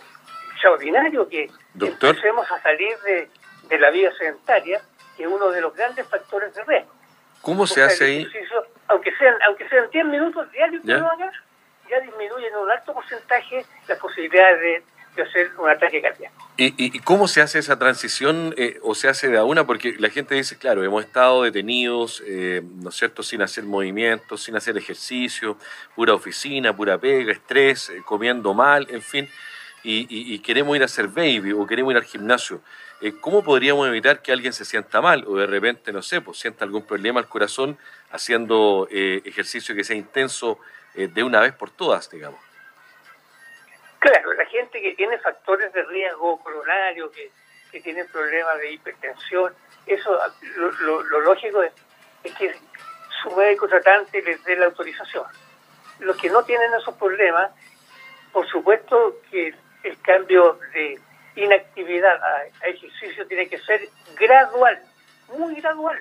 extraordinario 0.52 1.26
que 1.26 1.50
empecemos 1.80 2.46
a 2.52 2.60
salir 2.60 2.94
de, 3.00 3.78
la 3.78 3.88
vida 3.88 4.12
sedentaria, 4.18 4.78
que 5.16 5.22
es 5.22 5.28
uno 5.28 5.48
de 5.48 5.62
los 5.62 5.74
grandes 5.74 6.06
factores 6.06 6.54
de 6.54 6.62
riesgo. 6.64 6.92
¿Cómo 7.40 7.66
se 7.66 7.82
hace 7.82 8.04
ahí? 8.04 8.30
Aunque 8.88 9.10
sean, 9.16 9.34
aunque 9.46 9.66
sean 9.70 9.88
10 9.90 10.04
minutos 10.04 10.52
diarios 10.52 10.82
que 10.84 10.94
uno 10.94 11.10
haga, 11.10 11.32
ya 11.88 11.98
disminuyen 12.00 12.52
en 12.52 12.58
un 12.58 12.70
alto 12.70 12.92
porcentaje 12.92 13.64
las 13.88 13.98
posibilidades 13.98 14.60
de 14.60 14.84
hacer 15.22 15.50
un 15.58 15.68
ataque 15.68 16.00
cardíaco. 16.00 16.34
¿Y, 16.58 16.74
y, 16.76 17.00
cómo 17.00 17.28
se 17.28 17.42
hace 17.42 17.58
esa 17.58 17.78
transición 17.78 18.54
eh, 18.56 18.78
o 18.82 18.94
se 18.94 19.08
hace 19.08 19.28
de 19.28 19.36
a 19.36 19.44
una? 19.44 19.66
Porque 19.66 19.94
la 19.98 20.08
gente 20.08 20.34
dice, 20.34 20.56
claro, 20.56 20.82
hemos 20.82 21.04
estado 21.04 21.42
detenidos, 21.42 22.22
eh, 22.26 22.62
¿no 22.64 22.88
es 22.88 22.96
cierto?, 22.96 23.22
sin 23.22 23.42
hacer 23.42 23.64
movimientos, 23.64 24.42
sin 24.42 24.56
hacer 24.56 24.76
ejercicio, 24.78 25.58
pura 25.94 26.14
oficina, 26.14 26.74
pura 26.74 26.98
pega, 26.98 27.32
estrés, 27.32 27.90
eh, 27.90 28.02
comiendo 28.04 28.54
mal, 28.54 28.86
en 28.90 29.02
fin, 29.02 29.28
y, 29.84 30.38
queremos 30.40 30.74
ir 30.74 30.82
a 30.82 30.86
hacer 30.86 31.08
baby 31.08 31.52
o 31.52 31.66
queremos 31.66 31.92
ir 31.92 31.98
al 31.98 32.04
gimnasio. 32.04 32.60
¿Cómo 33.20 33.44
podríamos 33.44 33.86
evitar 33.86 34.20
que 34.20 34.32
alguien 34.32 34.52
se 34.52 34.64
sienta 34.64 35.00
mal 35.00 35.24
o 35.28 35.36
de 35.36 35.46
repente, 35.46 35.92
no 35.92 36.02
sé, 36.02 36.20
pues 36.20 36.38
sienta 36.38 36.64
algún 36.64 36.82
problema 36.82 37.20
al 37.20 37.28
corazón 37.28 37.78
haciendo 38.10 38.88
ejercicio 38.90 39.76
que 39.76 39.84
sea 39.84 39.94
intenso 39.94 40.58
de 40.94 41.22
una 41.22 41.38
vez 41.38 41.52
por 41.52 41.70
todas, 41.70 42.10
digamos? 42.10 42.45
Claro, 44.06 44.34
la 44.34 44.46
gente 44.46 44.80
que 44.80 44.94
tiene 44.94 45.18
factores 45.18 45.72
de 45.72 45.82
riesgo 45.82 46.38
coronario, 46.38 47.10
que, 47.10 47.28
que 47.72 47.80
tiene 47.80 48.04
problemas 48.04 48.56
de 48.58 48.74
hipertensión, 48.74 49.52
eso 49.84 50.16
lo, 50.54 51.20
lógico 51.22 51.60
es, 51.64 51.72
que 52.38 52.54
su 53.20 53.34
médico 53.34 53.66
tratante 53.66 54.22
les 54.22 54.44
dé 54.44 54.54
la 54.54 54.66
autorización. 54.66 55.24
Los 55.98 56.16
que 56.18 56.30
no 56.30 56.44
tienen 56.44 56.72
esos 56.74 56.94
problemas, 56.94 57.50
por 58.30 58.46
supuesto 58.46 59.16
que 59.28 59.52
el 59.82 60.00
cambio 60.02 60.60
de 60.72 61.00
inactividad 61.34 62.22
a, 62.22 62.68
ejercicio 62.68 63.26
tiene 63.26 63.48
que 63.48 63.58
ser 63.58 63.88
gradual, 64.20 64.80
muy 65.36 65.56
gradual. 65.56 66.00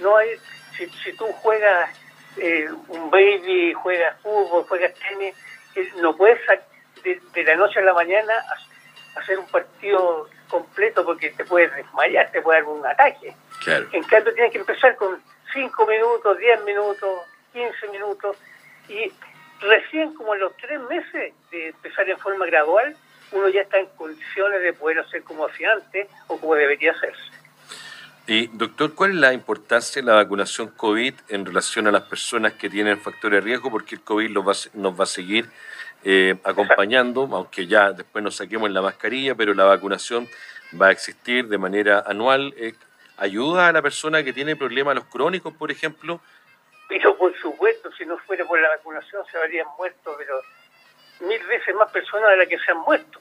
No 0.00 0.16
hay, 0.16 0.30
si, 0.76 0.88
si 0.88 1.12
tú 1.12 1.26
juegas 1.34 1.88
eh, 2.36 2.68
un 2.88 3.10
baby, 3.12 3.74
juegas 3.74 4.20
fútbol, 4.22 4.64
juegas 4.64 4.92
tenis, 4.94 5.36
eh, 5.76 5.88
no 6.00 6.16
puedes 6.16 6.44
de, 7.02 7.44
la 7.44 7.56
noche 7.56 7.80
a 7.80 7.82
la 7.82 7.94
mañana 7.94 8.32
hacer 9.16 9.38
un 9.38 9.46
partido 9.46 10.28
completo 10.48 11.04
porque 11.04 11.30
te 11.30 11.44
puedes 11.44 11.74
desmayar, 11.74 12.30
te 12.30 12.42
puede 12.42 12.60
dar 12.60 12.68
un 12.68 12.84
ataque. 12.86 13.34
En 13.92 14.02
cambio, 14.04 14.32
tienes 14.34 14.52
que 14.52 14.58
empezar 14.58 14.96
con 14.96 15.20
5 15.52 15.86
minutos, 15.86 16.38
10 16.38 16.64
minutos, 16.64 17.20
15 17.52 17.88
minutos, 17.88 18.36
y 18.88 19.12
recién 19.60 20.14
como 20.14 20.34
en 20.34 20.40
los 20.40 20.56
tres 20.56 20.80
meses 20.82 21.34
de 21.50 21.68
empezar 21.68 22.08
en 22.08 22.18
forma 22.18 22.46
gradual, 22.46 22.96
uno 23.32 23.48
ya 23.48 23.62
está 23.62 23.78
en 23.78 23.86
condiciones 23.96 24.62
de 24.62 24.72
poder 24.72 25.00
hacer 25.00 25.22
como 25.22 25.46
hacía 25.46 25.72
antes 25.72 26.08
o 26.26 26.38
como 26.38 26.54
debería 26.54 26.92
hacerse. 26.92 27.22
Y 28.26 28.46
doctor, 28.48 28.94
¿cuál 28.94 29.10
es 29.10 29.16
la 29.16 29.32
importancia 29.32 30.00
de 30.00 30.06
la 30.06 30.14
vacunación 30.14 30.68
COVID 30.68 31.14
en 31.28 31.44
relación 31.44 31.86
a 31.86 31.90
las 31.90 32.02
personas 32.02 32.52
que 32.52 32.70
tienen 32.70 33.00
factores 33.00 33.38
de 33.38 33.40
riesgo? 33.40 33.70
Porque 33.70 33.96
el 33.96 34.02
COVID 34.02 34.36
va, 34.38 34.52
nos 34.74 34.98
va 34.98 35.04
a 35.04 35.06
seguir 35.06 35.50
eh, 36.02 36.36
acompañando, 36.44 37.28
aunque 37.32 37.66
ya 37.66 37.92
después 37.92 38.24
nos 38.24 38.36
saquemos 38.36 38.70
la 38.70 38.80
mascarilla, 38.80 39.34
pero 39.34 39.52
la 39.52 39.64
vacunación 39.64 40.28
va 40.80 40.88
a 40.88 40.90
existir 40.92 41.48
de 41.48 41.58
manera 41.58 42.02
anual. 42.06 42.54
Eh, 42.56 42.74
¿Ayuda 43.18 43.68
a 43.68 43.72
la 43.72 43.82
persona 43.82 44.24
que 44.24 44.32
tiene 44.32 44.56
problemas 44.56 44.94
los 44.94 45.04
crónicos, 45.04 45.52
por 45.52 45.70
ejemplo? 45.70 46.20
Pero 46.88 47.16
por 47.18 47.36
supuesto, 47.38 47.92
si 47.92 48.06
no 48.06 48.16
fuera 48.18 48.46
por 48.46 48.58
la 48.60 48.68
vacunación 48.70 49.22
se 49.30 49.36
habrían 49.36 49.66
muerto, 49.76 50.14
pero 50.16 50.40
mil 51.20 51.46
veces 51.46 51.74
más 51.74 51.90
personas 51.90 52.30
de 52.30 52.36
las 52.38 52.48
que 52.48 52.58
se 52.58 52.72
han 52.72 52.78
muerto, 52.78 53.20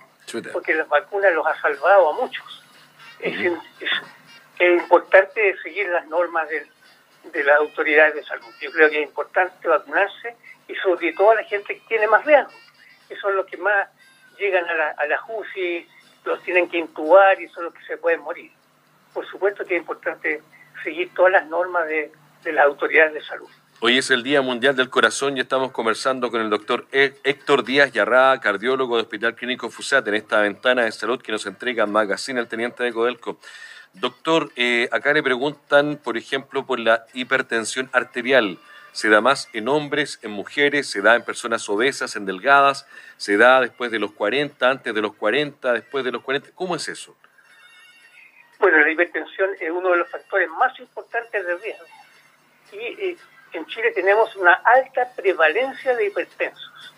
porque 0.53 0.73
las 0.73 0.87
vacunas 0.87 1.33
los 1.33 1.45
ha 1.45 1.59
salvado 1.61 2.09
a 2.09 2.13
muchos. 2.13 2.63
es, 3.19 3.51
importante 4.59 5.55
seguir 5.63 5.87
las 5.89 6.07
normas 6.07 6.47
de, 6.49 6.65
de 7.31 7.43
las 7.43 7.57
autoridades 7.57 8.15
de 8.15 8.23
salud. 8.23 8.47
Yo 8.61 8.71
creo 8.71 8.89
que 8.89 9.01
es 9.01 9.07
importante 9.07 9.67
vacunarse 9.67 10.35
y 10.69 10.75
sobre 10.75 11.11
todo 11.13 11.31
a 11.31 11.35
la 11.35 11.43
gente 11.43 11.75
que 11.75 11.87
tiene 11.87 12.07
más 12.07 12.23
riesgo, 12.25 12.51
que 13.09 13.17
son 13.17 13.35
los 13.35 13.45
que 13.47 13.57
más 13.57 13.89
llegan 14.37 14.63
a 14.69 14.73
la, 14.73 14.89
a 14.91 15.05
la 15.07 15.19
UCI, 15.27 15.85
los 16.23 16.41
tienen 16.43 16.69
que 16.69 16.77
intubar 16.77 17.41
y 17.41 17.47
son 17.49 17.65
los 17.65 17.73
que 17.73 17.83
se 17.83 17.97
pueden 17.97 18.21
morir. 18.21 18.51
Por 19.13 19.25
supuesto 19.27 19.65
que 19.65 19.75
es 19.75 19.81
importante 19.81 20.41
seguir 20.83 21.13
todas 21.13 21.33
las 21.33 21.47
normas 21.47 21.87
de, 21.87 22.11
de 22.43 22.53
las 22.53 22.65
autoridades 22.65 23.13
de 23.13 23.23
salud. 23.23 23.49
Hoy 23.81 23.97
es 23.97 24.11
el 24.11 24.23
Día 24.23 24.41
Mundial 24.41 24.75
del 24.75 24.89
Corazón 24.89 25.37
y 25.37 25.39
estamos 25.39 25.71
conversando 25.71 26.29
con 26.29 26.41
el 26.41 26.49
doctor 26.49 26.85
Héctor 26.91 27.63
Díaz 27.63 27.93
Yarrá, 27.93 28.37
cardiólogo 28.41 28.97
del 28.97 29.05
Hospital 29.05 29.35
Clínico 29.35 29.69
FUSAT, 29.69 30.05
en 30.09 30.15
esta 30.15 30.41
ventana 30.41 30.83
de 30.83 30.91
salud 30.91 31.21
que 31.21 31.31
nos 31.31 31.45
entrega 31.45 31.85
Magazine 31.85 32.41
el 32.41 32.47
Teniente 32.47 32.83
de 32.83 32.91
Codelco. 32.91 33.39
Doctor, 33.93 34.51
eh, 34.57 34.89
acá 34.91 35.13
le 35.13 35.23
preguntan, 35.23 35.97
por 36.03 36.17
ejemplo, 36.17 36.65
por 36.65 36.79
la 36.79 37.05
hipertensión 37.13 37.89
arterial. 37.93 38.57
¿Se 38.91 39.09
da 39.09 39.21
más 39.21 39.49
en 39.53 39.67
hombres, 39.67 40.19
en 40.21 40.31
mujeres? 40.31 40.89
¿Se 40.89 41.01
da 41.01 41.15
en 41.15 41.23
personas 41.23 41.67
obesas, 41.69 42.15
en 42.15 42.25
delgadas? 42.25 42.87
¿Se 43.17 43.37
da 43.37 43.61
después 43.61 43.91
de 43.91 43.99
los 43.99 44.11
40, 44.13 44.69
antes 44.69 44.93
de 44.93 45.01
los 45.01 45.15
40, 45.15 45.73
después 45.73 46.03
de 46.03 46.11
los 46.11 46.23
40? 46.23 46.49
¿Cómo 46.55 46.75
es 46.75 46.87
eso? 46.87 47.15
Bueno, 48.59 48.79
la 48.79 48.91
hipertensión 48.91 49.51
es 49.59 49.71
uno 49.71 49.91
de 49.91 49.97
los 49.97 50.09
factores 50.09 50.49
más 50.49 50.77
importantes 50.79 51.45
de 51.45 51.55
riesgo. 51.57 51.85
Y 52.73 52.77
eh, 52.77 53.17
en 53.53 53.65
Chile 53.67 53.91
tenemos 53.91 54.35
una 54.35 54.53
alta 54.53 55.09
prevalencia 55.15 55.95
de 55.95 56.07
hipertensos. 56.07 56.93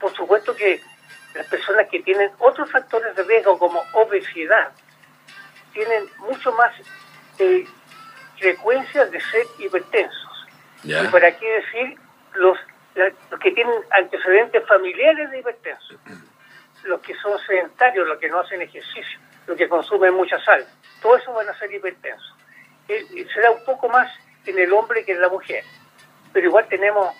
Por 0.00 0.14
supuesto 0.14 0.56
que 0.56 0.80
las 1.34 1.46
personas 1.46 1.88
que 1.90 2.00
tienen 2.00 2.30
otros 2.38 2.70
factores 2.70 3.14
de 3.14 3.22
riesgo 3.24 3.58
como 3.58 3.82
obesidad 3.92 4.72
tienen 5.72 6.08
mucho 6.18 6.52
más 6.52 6.72
eh, 7.38 7.66
frecuencia 8.38 9.06
de 9.06 9.20
ser 9.20 9.46
hipertensos. 9.58 10.29
Y 10.84 11.08
por 11.08 11.24
aquí 11.24 11.46
decir 11.46 11.98
los, 12.34 12.58
los 12.94 13.40
que 13.40 13.50
tienen 13.52 13.74
antecedentes 13.90 14.66
familiares 14.66 15.30
de 15.30 15.38
hipertensos, 15.40 15.96
los 16.84 17.00
que 17.00 17.14
son 17.16 17.38
sedentarios, 17.46 18.06
los 18.06 18.18
que 18.18 18.28
no 18.28 18.40
hacen 18.40 18.62
ejercicio, 18.62 19.18
los 19.46 19.56
que 19.56 19.68
consumen 19.68 20.14
mucha 20.14 20.42
sal, 20.44 20.66
todo 21.02 21.16
eso 21.16 21.32
van 21.32 21.48
a 21.48 21.58
ser 21.58 21.72
hipertensos. 21.72 22.34
Eh, 22.88 23.26
será 23.32 23.50
un 23.50 23.64
poco 23.64 23.88
más 23.88 24.10
en 24.46 24.58
el 24.58 24.72
hombre 24.72 25.04
que 25.04 25.12
en 25.12 25.20
la 25.20 25.28
mujer. 25.28 25.64
Pero 26.32 26.46
igual 26.46 26.66
tenemos 26.68 27.14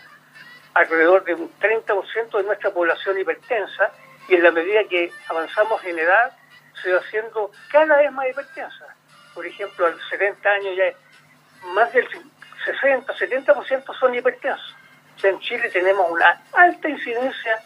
alrededor 0.75 1.25
de 1.25 1.35
un 1.35 1.51
30% 1.59 2.37
de 2.37 2.43
nuestra 2.45 2.71
población 2.71 3.19
hipertensa 3.19 3.93
y 4.29 4.35
en 4.35 4.43
la 4.43 4.51
medida 4.51 4.85
que 4.89 5.13
avanzamos 5.29 5.85
en 5.85 5.99
edad 5.99 6.37
se 6.83 6.93
va 6.93 7.01
haciendo 7.01 7.51
cada 7.71 7.97
vez 7.99 8.11
más 8.13 8.29
hipertensa. 8.29 8.97
Por 9.35 9.47
ejemplo, 9.47 9.87
a 9.87 9.91
los 9.91 10.09
70 10.09 10.49
años 10.49 10.77
ya 10.77 10.93
más 11.75 11.93
del 11.93 12.09
60, 12.65 13.15
70% 13.15 13.99
son 13.99 14.15
hipertensos. 14.15 14.77
O 15.17 15.21
sea, 15.21 15.31
en 15.31 15.41
Chile 15.41 15.69
tenemos 15.71 16.11
una 16.11 16.43
alta 16.53 16.89
incidencia, 16.89 17.59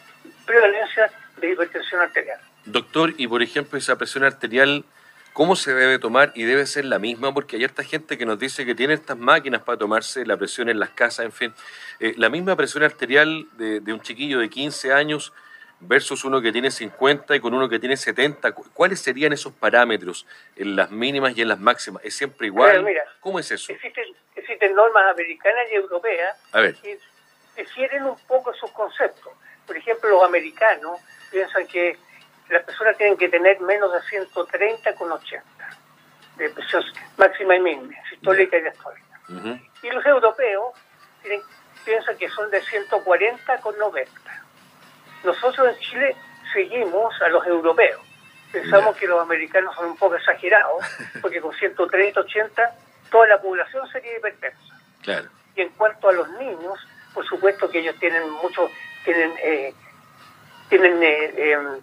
prevalencia 0.47 1.11
de 1.37 1.53
hipertensión 1.53 2.01
arterial. 2.01 2.39
Doctor, 2.65 3.15
y 3.17 3.27
por 3.27 3.43
ejemplo, 3.43 3.79
esa 3.79 3.97
presión 3.97 4.25
arterial 4.25 4.85
cómo 5.35 5.57
se 5.57 5.75
debe 5.75 5.99
tomar 5.99 6.33
y 6.35 6.45
debe 6.45 6.65
ser 6.65 6.87
la 6.87 6.99
misma, 6.99 7.35
porque 7.35 7.57
hay 7.57 7.65
esta 7.65 7.83
gente 7.83 8.17
que 8.17 8.25
nos 8.25 8.39
dice 8.39 8.65
que 8.65 8.75
tiene 8.75 8.95
estas 8.95 9.19
máquinas 9.19 9.63
para 9.63 9.77
tomarse 9.77 10.25
la 10.25 10.37
presión 10.37 10.71
en 10.71 10.79
las 10.79 10.91
casas, 10.91 11.27
en 11.27 11.33
fin. 11.33 11.53
Eh, 12.01 12.15
la 12.17 12.31
misma 12.31 12.57
presión 12.57 12.85
arterial 12.85 13.47
de, 13.59 13.93
un 13.93 14.01
chiquillo 14.01 14.39
de 14.39 14.49
15 14.49 14.93
años 14.93 15.33
versus 15.81 16.25
uno 16.25 16.41
que 16.41 16.53
tiene 16.53 16.71
50 16.71 17.35
y 17.35 17.41
con 17.41 17.53
uno 17.53 17.69
que 17.69 17.81
tiene 17.81 17.97
70, 17.97 18.53
¿cuáles 18.53 19.01
serían 19.01 19.33
esos 19.33 19.53
parámetros 19.53 20.25
en 20.55 20.77
las 20.77 20.93
mínimas 20.93 21.37
y 21.37 21.43
en 21.43 21.49
las 21.49 21.59
máximas? 21.59 22.03
¿Es 22.05 22.15
siempre 22.15 22.47
igual? 22.47 22.87
¿Cómo 23.19 23.41
es 23.41 23.51
eso? 23.51 23.73
Existen, 23.73 24.05
existen 24.65 24.75
normas 24.75 25.13
americanas 25.13 25.67
y 25.71 25.75
europeas 25.75 26.37
que 26.83 26.99
difieren 27.57 28.05
un 28.05 28.19
poco 28.27 28.53
esos 28.53 28.71
conceptos. 28.73 29.33
Por 29.67 29.77
ejemplo, 29.77 30.11
los 30.11 30.25
americanos 30.25 31.01
piensan 31.31 31.67
que 31.67 31.97
las 32.49 32.65
personas 32.65 32.97
tienen 32.97 33.17
que 33.17 33.29
tener 33.29 33.61
menos 33.61 33.93
de 33.93 34.01
130 34.03 34.95
con 34.95 35.13
80 35.13 35.45
de 36.37 36.51
presión 36.51 36.85
máxima 37.17 37.57
y 37.57 37.61
mínima, 37.61 37.95
sistólica 38.09 38.57
y 38.57 38.63
diastólica. 38.63 39.21
Y 39.83 39.91
los 39.91 40.05
europeos 40.05 40.75
piensan 41.85 42.17
que 42.17 42.29
son 42.29 42.51
de 42.51 42.61
140 42.61 43.61
con 43.61 43.79
90. 43.79 44.11
Nosotros 45.25 45.69
en 45.69 45.79
Chile 45.81 46.17
seguimos 46.53 47.21
a 47.23 47.29
los 47.29 47.47
europeos. 47.47 48.01
Pensamos 48.53 48.97
que 48.97 49.07
los 49.07 49.21
americanos 49.21 49.75
son 49.75 49.87
un 49.87 49.97
poco 49.97 50.17
exagerados, 50.17 50.85
porque 51.23 51.41
con 51.41 51.53
130, 51.55 52.21
80, 52.21 52.75
toda 53.15 53.29
la 53.29 53.41
población 53.41 53.89
sería 53.93 54.17
hipertensa. 54.17 54.59
Claro. 55.03 55.29
Y 55.55 55.61
en 55.61 55.69
cuanto 55.75 56.09
a 56.09 56.13
los 56.13 56.29
niños, 56.31 56.77
por 57.15 57.25
supuesto 57.25 57.71
que 57.71 57.79
ellos 57.79 57.95
tienen 58.01 58.29
mucho, 58.29 58.69
tienen, 59.05 59.33
eh, 59.41 59.73
tienen 60.69 61.01
eh, 61.01 61.53
em, 61.53 61.81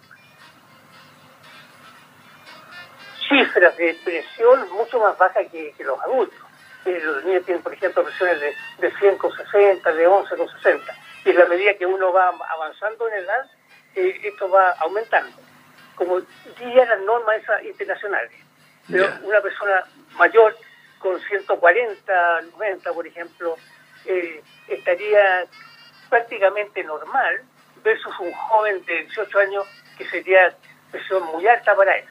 cifras 3.29 3.77
de 3.77 3.97
presión 4.03 4.69
mucho 4.73 4.99
más 4.99 5.17
bajas 5.17 5.47
que, 5.49 5.73
los 5.79 5.97
adultos. 6.01 6.37
Eh, 6.83 6.99
los 7.01 7.23
niños 7.23 7.45
tienen, 7.45 7.63
por 7.63 7.73
ejemplo, 7.73 8.03
presiones 8.03 8.41
de, 8.41 8.53
de 8.79 8.91
100 8.97 9.17
con 9.17 9.31
60, 9.31 9.89
de 9.89 10.07
11 10.07 10.35
con 10.35 10.49
60. 10.49 10.93
Y 11.23 11.29
en 11.29 11.37
la 11.37 11.45
medida 11.45 11.75
que 11.75 11.85
uno 11.85 12.11
va 12.11 12.27
avanzando 12.27 13.07
en 13.07 13.23
edad, 13.23 13.49
eh, 13.95 14.19
esto 14.21 14.49
va 14.49 14.71
aumentando. 14.79 15.37
Como 15.95 16.19
guía 16.59 16.85
las 16.87 16.99
normas 17.03 17.41
esas 17.41 17.63
internacionales. 17.63 18.33
Pero 18.89 19.07
una 19.23 19.39
persona 19.39 19.85
mayor 20.17 20.57
con 21.01 21.19
140, 21.19 22.41
90, 22.57 22.93
por 22.93 23.07
ejemplo, 23.07 23.55
eh, 24.05 24.41
estaría 24.67 25.45
prácticamente 26.09 26.83
normal 26.83 27.41
versus 27.83 28.13
un 28.19 28.31
joven 28.31 28.83
de 28.85 29.03
18 29.03 29.39
años 29.39 29.65
que 29.97 30.07
sería 30.09 30.55
presión 30.91 31.23
muy 31.25 31.47
alta 31.47 31.75
para 31.75 31.97
él. 31.97 32.05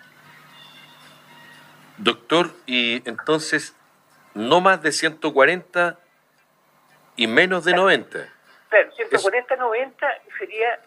Doctor, 1.99 2.51
y 2.67 3.07
entonces, 3.09 3.75
no 4.35 4.61
más 4.61 4.83
de 4.83 4.91
140 4.93 5.99
y 7.17 7.27
menos 7.27 7.65
de 7.65 7.75
90. 7.75 8.27
Claro, 8.71 8.93
140, 8.93 9.57
90 9.57 10.07
sería 10.39 10.81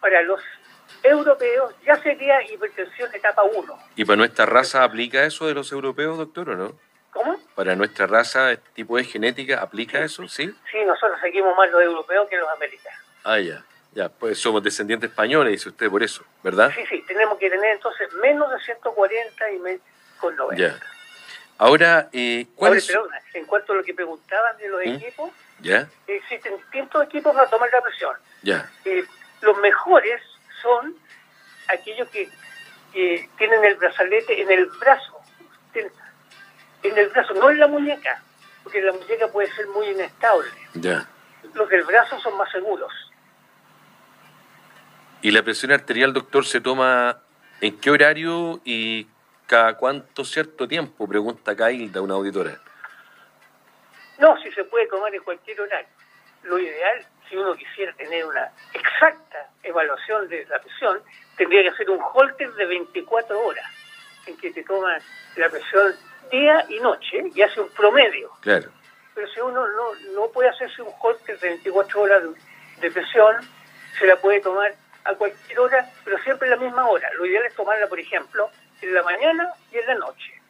para 0.00 0.22
los 0.22 0.40
europeos, 1.02 1.74
ya 1.84 1.96
sería 1.96 2.42
hipertensión 2.50 3.14
etapa 3.14 3.42
1. 3.42 3.78
¿Y 3.96 4.04
para 4.04 4.16
nuestra 4.16 4.46
raza 4.46 4.84
aplica 4.84 5.24
eso 5.24 5.46
de 5.46 5.54
los 5.54 5.70
europeos, 5.72 6.16
doctor, 6.16 6.50
o 6.50 6.56
no? 6.56 6.78
¿Cómo? 7.14 7.38
¿Para 7.54 7.74
nuestra 7.74 8.06
raza, 8.06 8.52
este 8.52 8.68
tipo 8.74 8.98
de 8.98 9.04
genética, 9.04 9.62
aplica 9.62 10.00
eso? 10.00 10.28
¿Sí? 10.28 10.54
Sí, 10.70 10.84
nosotros 10.84 11.18
seguimos 11.22 11.56
más 11.56 11.70
los 11.70 11.82
europeos 11.82 12.28
que 12.28 12.36
los 12.36 12.48
americanos. 12.50 13.00
Ah, 13.24 13.38
ya. 13.38 13.64
Ya, 13.92 14.08
pues 14.08 14.38
somos 14.38 14.62
descendientes 14.62 15.08
españoles, 15.08 15.52
dice 15.52 15.68
usted, 15.68 15.88
por 15.88 16.02
eso, 16.02 16.24
¿verdad? 16.42 16.72
Sí, 16.74 16.84
sí, 16.90 17.04
tenemos 17.06 17.38
que 17.38 17.48
tener 17.48 17.76
entonces 17.76 18.12
menos 18.14 18.50
de 18.50 18.58
140 18.58 19.52
y 19.52 19.58
menos 19.60 19.80
ya. 20.56 20.78
Ahora, 21.58 22.08
eh, 22.12 22.46
¿cuál 22.54 22.76
es? 22.76 22.92
en 23.34 23.46
cuanto 23.46 23.72
a 23.72 23.76
lo 23.76 23.84
que 23.84 23.94
preguntaban 23.94 24.56
de 24.58 24.68
los 24.68 24.84
¿Mm? 24.84 24.88
equipos, 24.88 25.30
¿Ya? 25.60 25.88
existen 26.06 26.56
distintos 26.56 27.04
equipos 27.04 27.34
para 27.34 27.48
tomar 27.48 27.70
la 27.72 27.80
presión. 27.80 28.16
Ya. 28.42 28.68
Eh, 28.84 29.04
los 29.40 29.56
mejores 29.58 30.20
son 30.62 30.96
aquellos 31.68 32.08
que, 32.08 32.28
tienen 32.92 33.64
el 33.64 33.74
brazalete 33.74 34.40
en 34.40 34.52
el 34.52 34.66
brazo, 34.66 35.20
en 36.84 36.98
el 36.98 37.08
brazo, 37.08 37.34
no 37.34 37.50
en 37.50 37.58
la 37.58 37.66
muñeca, 37.66 38.22
porque 38.62 38.80
la 38.80 38.92
muñeca 38.92 39.26
puede 39.28 39.50
ser 39.52 39.66
muy 39.68 39.88
inestable. 39.88 40.50
Ya. 40.74 41.06
Los 41.54 41.68
del 41.68 41.82
brazo 41.84 42.20
son 42.20 42.36
más 42.36 42.50
seguros. 42.52 42.92
¿Y 45.22 45.30
la 45.30 45.42
presión 45.42 45.72
arterial, 45.72 46.12
doctor, 46.12 46.44
se 46.44 46.60
toma 46.60 47.18
en 47.60 47.78
qué 47.80 47.90
horario 47.90 48.60
y 48.64 49.06
cada 49.46 49.74
cuánto 49.76 50.24
cierto 50.24 50.68
tiempo? 50.68 51.08
Pregunta 51.08 51.70
Hilda, 51.70 52.02
una 52.02 52.14
auditora. 52.14 52.60
No, 54.18 54.36
si 54.42 54.52
se 54.52 54.64
puede 54.64 54.86
tomar 54.88 55.14
en 55.14 55.22
cualquier 55.22 55.60
horario. 55.62 55.88
Lo 56.42 56.58
ideal, 56.58 57.06
si 57.28 57.36
uno 57.36 57.54
quisiera 57.56 57.94
tener 57.94 58.26
una 58.26 58.50
exacta 58.74 59.48
evaluación 59.62 60.28
de 60.28 60.44
la 60.44 60.60
presión, 60.60 61.00
tendría 61.38 61.62
que 61.62 61.68
hacer 61.70 61.88
un 61.88 62.00
holter 62.12 62.52
de 62.52 62.66
24 62.66 63.40
horas, 63.40 63.64
en 64.26 64.36
que 64.36 64.50
te 64.52 64.62
toman 64.62 65.00
la 65.36 65.48
presión 65.48 65.94
día 66.30 66.64
y 66.68 66.80
noche 66.80 67.30
y 67.34 67.42
hace 67.42 67.60
un 67.60 67.68
promedio. 67.70 68.30
Claro. 68.40 68.70
Pero 69.14 69.28
si 69.28 69.40
uno 69.40 69.66
no, 69.66 69.94
no 70.14 70.28
puede 70.28 70.48
hacerse 70.48 70.82
un 70.82 70.90
holter 71.00 71.38
de 71.38 71.48
24 71.48 72.00
horas 72.00 72.22
de, 72.80 72.90
presión, 72.90 73.36
se 73.98 74.06
la 74.06 74.16
puede 74.16 74.40
tomar 74.40 74.74
a 75.04 75.14
cualquier 75.14 75.60
hora, 75.60 75.90
pero 76.04 76.18
siempre 76.18 76.48
a 76.48 76.56
la 76.56 76.62
misma 76.62 76.88
hora. 76.88 77.08
Lo 77.16 77.26
ideal 77.26 77.44
es 77.44 77.54
tomarla, 77.54 77.86
por 77.86 78.00
ejemplo, 78.00 78.50
en 78.82 78.94
la 78.94 79.02
mañana 79.02 79.48
y 79.72 79.78
en 79.78 79.86
la 79.86 79.94
noche. 79.94 80.40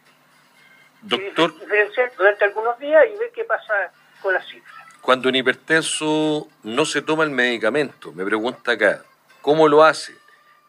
Doctor. 1.02 1.58
Diferenciar 1.60 2.12
durante 2.16 2.44
algunos 2.44 2.78
días 2.78 3.04
y 3.12 3.18
ver 3.18 3.30
qué 3.34 3.44
pasa 3.44 3.92
con 4.22 4.32
la 4.32 4.42
cifra. 4.42 4.72
Cuando 5.02 5.28
un 5.28 5.34
hipertenso 5.34 6.48
no 6.62 6.86
se 6.86 7.02
toma 7.02 7.24
el 7.24 7.30
medicamento, 7.30 8.12
me 8.12 8.24
pregunta 8.24 8.72
acá, 8.72 9.02
¿cómo 9.42 9.68
lo 9.68 9.84
hace? 9.84 10.14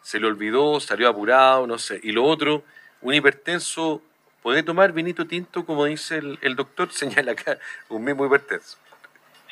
¿Se 0.02 0.20
le 0.20 0.26
olvidó, 0.26 0.78
salió 0.78 1.08
apurado, 1.08 1.66
no 1.66 1.78
sé? 1.78 1.98
Y 2.02 2.12
lo 2.12 2.24
otro, 2.24 2.62
un 3.00 3.14
hipertenso 3.14 4.02
puede 4.46 4.62
tomar 4.62 4.92
vinito 4.92 5.26
tinto, 5.26 5.66
como 5.66 5.86
dice 5.86 6.18
el, 6.40 6.54
doctor, 6.54 6.92
señala 6.92 7.32
acá, 7.32 7.58
un 7.88 8.04
mismo 8.04 8.26
hipertenso. 8.26 8.78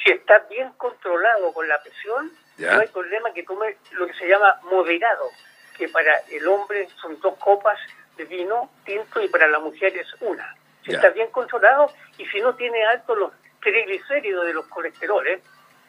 Si 0.00 0.08
está 0.12 0.38
bien 0.48 0.70
controlado 0.76 1.52
con 1.52 1.66
la 1.66 1.82
presión, 1.82 2.30
no 2.58 2.78
hay 2.78 2.86
problema 2.86 3.32
que 3.34 3.42
tome 3.42 3.76
lo 3.90 4.06
que 4.06 4.12
se 4.14 4.28
llama 4.28 4.54
moderado, 4.70 5.30
que 5.76 5.88
para 5.88 6.14
el 6.30 6.46
hombre 6.46 6.86
son 7.02 7.18
dos 7.20 7.36
copas 7.38 7.76
de 8.16 8.24
vino 8.26 8.70
tinto 8.84 9.20
y 9.20 9.26
para 9.26 9.48
la 9.48 9.58
mujer 9.58 9.96
es 9.96 10.06
una. 10.20 10.54
Si 10.84 10.92
está 10.92 11.10
bien 11.10 11.28
controlado 11.32 11.92
y 12.16 12.24
si 12.26 12.38
no 12.40 12.54
tiene 12.54 12.84
alto 12.84 13.16
los 13.16 13.32
triglicéridos 13.60 14.46
de 14.46 14.54
los 14.54 14.66
colesteroles, 14.66 15.42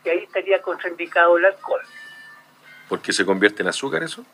que 0.04 0.10
ahí 0.10 0.24
estaría 0.24 0.64
contraindicado 0.64 1.38
el 1.38 1.46
alcohol. 1.46 1.82
¿Por 2.90 3.04
qué 3.04 3.14
se 3.14 3.24
convierte 3.24 3.62
en 3.62 3.68
azúcar 3.68 4.02
eso? 4.02 4.26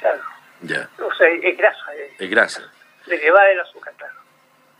Claro. 0.00 0.22
Ya. 0.62 0.90
O 0.98 1.14
sea, 1.14 1.28
es 1.28 1.56
grasa. 1.56 1.94
Es, 2.18 2.28
grasa. 2.28 2.73
Derivada 3.06 3.46
del 3.46 3.60
azúcar, 3.60 3.94
claro. 3.96 4.14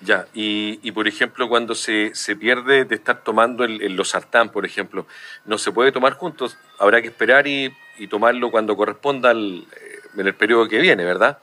Ya, 0.00 0.26
y, 0.34 0.80
y, 0.82 0.92
por 0.92 1.08
ejemplo, 1.08 1.48
cuando 1.48 1.74
se, 1.74 2.14
se 2.14 2.37
pierde 2.37 2.84
de 2.84 2.94
estar 2.94 3.22
tomando 3.22 3.64
el, 3.64 3.80
el, 3.80 3.96
losartán, 3.96 4.50
por 4.50 4.66
ejemplo, 4.66 5.06
no 5.44 5.56
se 5.56 5.72
puede 5.72 5.92
tomar 5.92 6.14
juntos, 6.14 6.58
habrá 6.78 7.00
que 7.00 7.08
esperar 7.08 7.46
y, 7.46 7.74
y 7.96 8.08
tomarlo 8.08 8.50
cuando 8.50 8.76
corresponda 8.76 9.30
al, 9.30 9.64
eh, 9.76 10.00
en 10.16 10.26
el 10.26 10.34
periodo 10.34 10.68
que 10.68 10.78
viene, 10.78 11.04
¿verdad? 11.04 11.38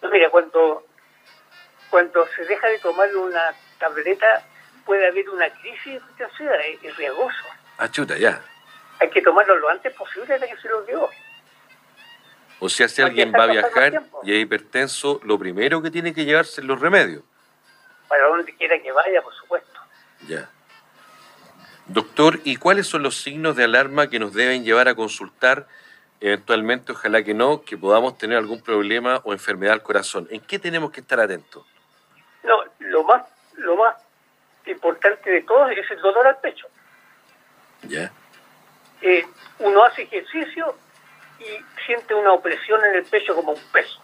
No, 0.00 0.10
mira, 0.10 0.30
cuando, 0.30 0.84
cuando 1.90 2.26
se 2.34 2.44
deja 2.44 2.66
de 2.68 2.78
tomar 2.80 3.14
una 3.14 3.54
tableta 3.78 4.42
puede 4.84 5.06
haber 5.06 5.28
una 5.30 5.48
crisis 5.50 6.00
de 6.18 6.24
es, 6.82 6.96
riesgoso. 6.96 7.44
Ah, 7.78 7.90
chuta, 7.90 8.16
ya. 8.18 8.42
Hay 9.00 9.10
que 9.10 9.22
tomarlo 9.22 9.56
lo 9.58 9.68
antes 9.68 9.92
posible 9.94 10.34
hasta 10.34 10.46
que 10.46 10.56
se 10.56 10.68
lo 10.68 10.82
dio. 10.82 11.08
O 12.64 12.68
sea, 12.68 12.86
si 12.86 13.02
alguien 13.02 13.32
va 13.32 13.42
a 13.42 13.46
viajar 13.48 14.04
y 14.22 14.32
es 14.32 14.40
hipertenso, 14.40 15.20
lo 15.24 15.36
primero 15.36 15.82
que 15.82 15.90
tiene 15.90 16.14
que 16.14 16.24
llevarse 16.24 16.60
es 16.60 16.64
los 16.64 16.78
remedios. 16.78 17.24
Para 18.06 18.28
donde 18.28 18.54
quiera 18.54 18.80
que 18.80 18.92
vaya, 18.92 19.20
por 19.20 19.34
supuesto. 19.34 19.80
Ya. 20.28 20.48
Doctor, 21.86 22.38
¿y 22.44 22.54
cuáles 22.54 22.86
son 22.86 23.02
los 23.02 23.20
signos 23.20 23.56
de 23.56 23.64
alarma 23.64 24.08
que 24.08 24.20
nos 24.20 24.32
deben 24.32 24.62
llevar 24.62 24.86
a 24.86 24.94
consultar? 24.94 25.66
Eventualmente, 26.20 26.92
ojalá 26.92 27.24
que 27.24 27.34
no, 27.34 27.62
que 27.62 27.76
podamos 27.76 28.16
tener 28.16 28.38
algún 28.38 28.62
problema 28.62 29.20
o 29.24 29.32
enfermedad 29.32 29.72
al 29.72 29.82
corazón. 29.82 30.28
¿En 30.30 30.40
qué 30.42 30.60
tenemos 30.60 30.92
que 30.92 31.00
estar 31.00 31.18
atentos? 31.18 31.66
No, 32.44 32.62
lo 32.78 33.02
más, 33.02 33.24
lo 33.56 33.74
más 33.74 33.96
importante 34.66 35.28
de 35.30 35.42
todo 35.42 35.68
es 35.68 35.90
el 35.90 36.00
dolor 36.00 36.28
al 36.28 36.38
pecho. 36.38 36.68
Ya. 37.88 38.12
Eh, 39.00 39.26
uno 39.58 39.82
hace 39.82 40.02
ejercicio 40.02 40.76
y 41.42 41.82
siente 41.84 42.14
una 42.14 42.32
opresión 42.32 42.84
en 42.84 42.96
el 42.96 43.04
pecho 43.04 43.34
como 43.34 43.52
un 43.52 43.62
peso. 43.72 44.00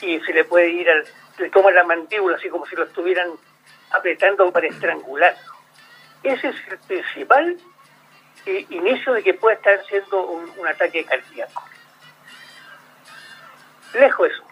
Y 0.00 0.20
se 0.20 0.32
le 0.32 0.44
puede 0.44 0.68
ir 0.68 0.88
al, 0.88 1.04
le 1.38 1.50
toma 1.50 1.70
la 1.70 1.84
mandíbula 1.84 2.36
así 2.36 2.48
como 2.48 2.66
si 2.66 2.76
lo 2.76 2.84
estuvieran 2.84 3.30
apretando 3.90 4.50
para 4.50 4.66
estrangularlo. 4.66 5.52
Ese 6.22 6.48
es 6.48 6.56
el 6.68 6.78
principal 6.78 7.56
eh, 8.46 8.66
inicio 8.70 9.12
de 9.12 9.22
que 9.22 9.34
puede 9.34 9.56
estar 9.56 9.84
siendo 9.86 10.22
un, 10.22 10.50
ataque 10.66 11.04
cardíaco. 11.04 11.64
Lejos 13.94 14.30
eso. 14.30 14.49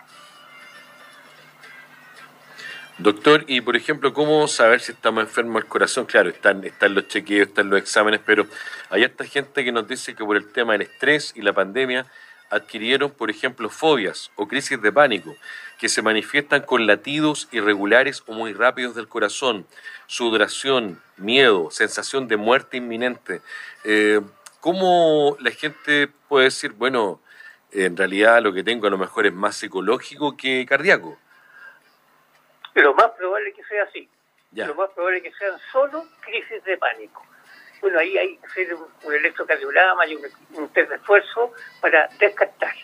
Doctor, 2.99 3.45
y 3.47 3.61
por 3.61 3.77
ejemplo, 3.77 4.13
¿cómo 4.13 4.49
saber 4.49 4.81
si 4.81 4.91
estamos 4.91 5.23
enfermos 5.23 5.63
del 5.63 5.69
corazón? 5.69 6.05
Claro, 6.05 6.31
están, 6.31 6.65
están 6.65 6.95
los 6.95 7.07
chequeos, 7.07 7.47
están 7.47 7.71
los 7.71 7.79
exámenes, 7.79 8.21
pero 8.27 8.45
hay 8.91 9.05
esta 9.05 9.25
gente 9.25 9.65
que 9.65 9.71
nos 9.71 9.87
dice 9.87 10.17
que 10.17 10.25
por 10.25 10.37
el 10.37 10.51
tema 10.51 10.73
del 10.73 10.83
estrés 10.83 11.33
y 11.37 11.43
la 11.43 11.53
pandemia 11.53 12.07
adquirieron, 12.51 13.13
por 13.13 13.31
ejemplo, 13.31 13.69
fobias 13.69 14.33
o 14.35 14.49
crisis 14.49 14.83
de 14.83 14.91
pánico, 14.91 15.37
que 15.79 15.89
se 15.89 16.03
manifiestan 16.03 16.63
con 16.63 16.89
latidos 16.89 17.47
irregulares 17.53 18.25
o 18.27 18.33
muy 18.33 18.53
rápidos 18.53 18.97
del 18.97 19.07
corazón, 19.07 19.65
sudoración, 20.09 21.01
miedo, 21.17 21.71
sensación 21.71 22.27
de 22.27 22.37
muerte 22.37 22.79
inminente. 22.79 23.43
Eh, 23.85 24.21
¿Cómo 24.59 25.37
la 25.39 25.53
gente 25.53 26.09
puede 26.29 26.47
decir, 26.47 26.73
bueno, 26.73 27.21
en 27.71 27.97
realidad 27.97 28.43
lo 28.43 28.53
que 28.53 28.65
tengo 28.65 28.89
a 28.89 28.91
lo 28.91 28.99
mejor 28.99 29.27
es 29.27 29.33
más 29.33 29.55
psicológico 29.55 30.37
que 30.37 30.67
cardíaco? 30.67 31.17
Lo 32.83 32.95
más 32.95 33.11
probable 33.12 33.51
es 33.51 33.57
que 33.57 33.64
sea 33.64 33.83
así. 33.85 34.09
Lo 34.53 34.75
más 34.75 34.91
probable 34.91 35.19
es 35.19 35.25
que 35.25 35.33
sean 35.33 35.59
solo 35.73 36.05
crisis 36.21 36.62
de 36.64 36.77
pánico. 36.79 37.25
Bueno, 37.81 37.99
ahí 37.99 38.17
hay 38.17 38.37
que 38.37 38.47
hacer 38.47 38.75
un, 38.75 39.14
electrocardiograma 39.14 40.07
y 40.07 40.17
un, 40.17 40.69
test 40.73 40.91
de 40.91 40.97
esfuerzo 40.97 41.53
para 41.81 42.09
descartar. 42.19 42.75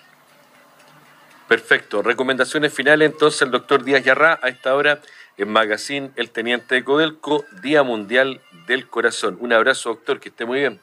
Perfecto. 1.48 2.02
Recomendaciones 2.02 2.72
finales 2.72 3.10
entonces 3.10 3.42
el 3.42 3.50
doctor 3.50 3.82
Díaz 3.84 4.04
Yarrá 4.04 4.38
a 4.42 4.48
esta 4.48 4.74
hora 4.74 5.00
en 5.36 5.48
Magazine 5.48 6.10
El 6.16 6.30
Teniente 6.30 6.76
de 6.76 6.84
Codelco, 6.84 7.44
Día 7.62 7.82
Mundial 7.82 8.40
del 8.66 8.88
Corazón. 8.88 9.36
Un 9.40 9.52
abrazo, 9.52 9.90
doctor, 9.90 10.20
que 10.20 10.28
esté 10.28 10.44
muy 10.44 10.60
bien. 10.60 10.80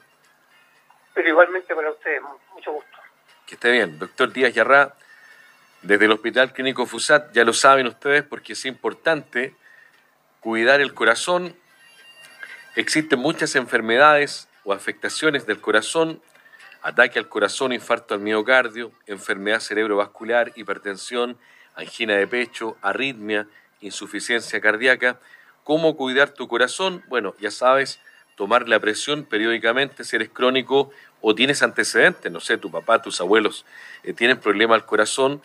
Pero 1.14 1.28
igualmente 1.28 1.74
para 1.74 1.90
ustedes, 1.90 2.20
mucho 2.54 2.72
gusto. 2.72 2.98
Que 3.46 3.54
esté 3.54 3.70
bien. 3.70 3.98
Doctor 3.98 4.32
Díaz 4.32 4.54
Yarrá, 4.54 4.94
desde 5.82 6.04
el 6.04 6.12
Hospital 6.12 6.52
Clínico 6.52 6.86
FUSAT, 6.86 7.32
ya 7.32 7.44
lo 7.44 7.52
saben 7.52 7.86
ustedes 7.86 8.22
porque 8.22 8.52
es 8.52 8.64
importante 8.64 9.54
cuidar 10.40 10.80
el 10.80 10.94
corazón. 10.94 11.56
Existen 12.76 13.18
muchas 13.18 13.56
enfermedades 13.56 14.48
o 14.64 14.72
afectaciones 14.72 15.44
del 15.46 15.60
corazón, 15.60 16.22
ataque 16.82 17.18
al 17.18 17.28
corazón, 17.28 17.72
infarto 17.72 18.14
al 18.14 18.20
miocardio, 18.20 18.92
enfermedad 19.06 19.60
cerebrovascular, 19.60 20.52
hipertensión, 20.54 21.36
angina 21.74 22.14
de 22.14 22.26
pecho, 22.26 22.76
arritmia, 22.80 23.48
insuficiencia 23.80 24.60
cardíaca. 24.60 25.18
¿Cómo 25.64 25.96
cuidar 25.96 26.30
tu 26.30 26.46
corazón? 26.46 27.04
Bueno, 27.08 27.34
ya 27.40 27.50
sabes, 27.50 28.00
tomar 28.36 28.68
la 28.68 28.78
presión 28.78 29.24
periódicamente 29.24 30.04
si 30.04 30.16
eres 30.16 30.28
crónico 30.28 30.90
o 31.20 31.34
tienes 31.34 31.62
antecedentes, 31.62 32.30
no 32.30 32.40
sé, 32.40 32.56
tu 32.56 32.70
papá, 32.70 33.02
tus 33.02 33.20
abuelos 33.20 33.64
eh, 34.02 34.12
tienen 34.12 34.38
problema 34.38 34.74
al 34.74 34.86
corazón 34.86 35.42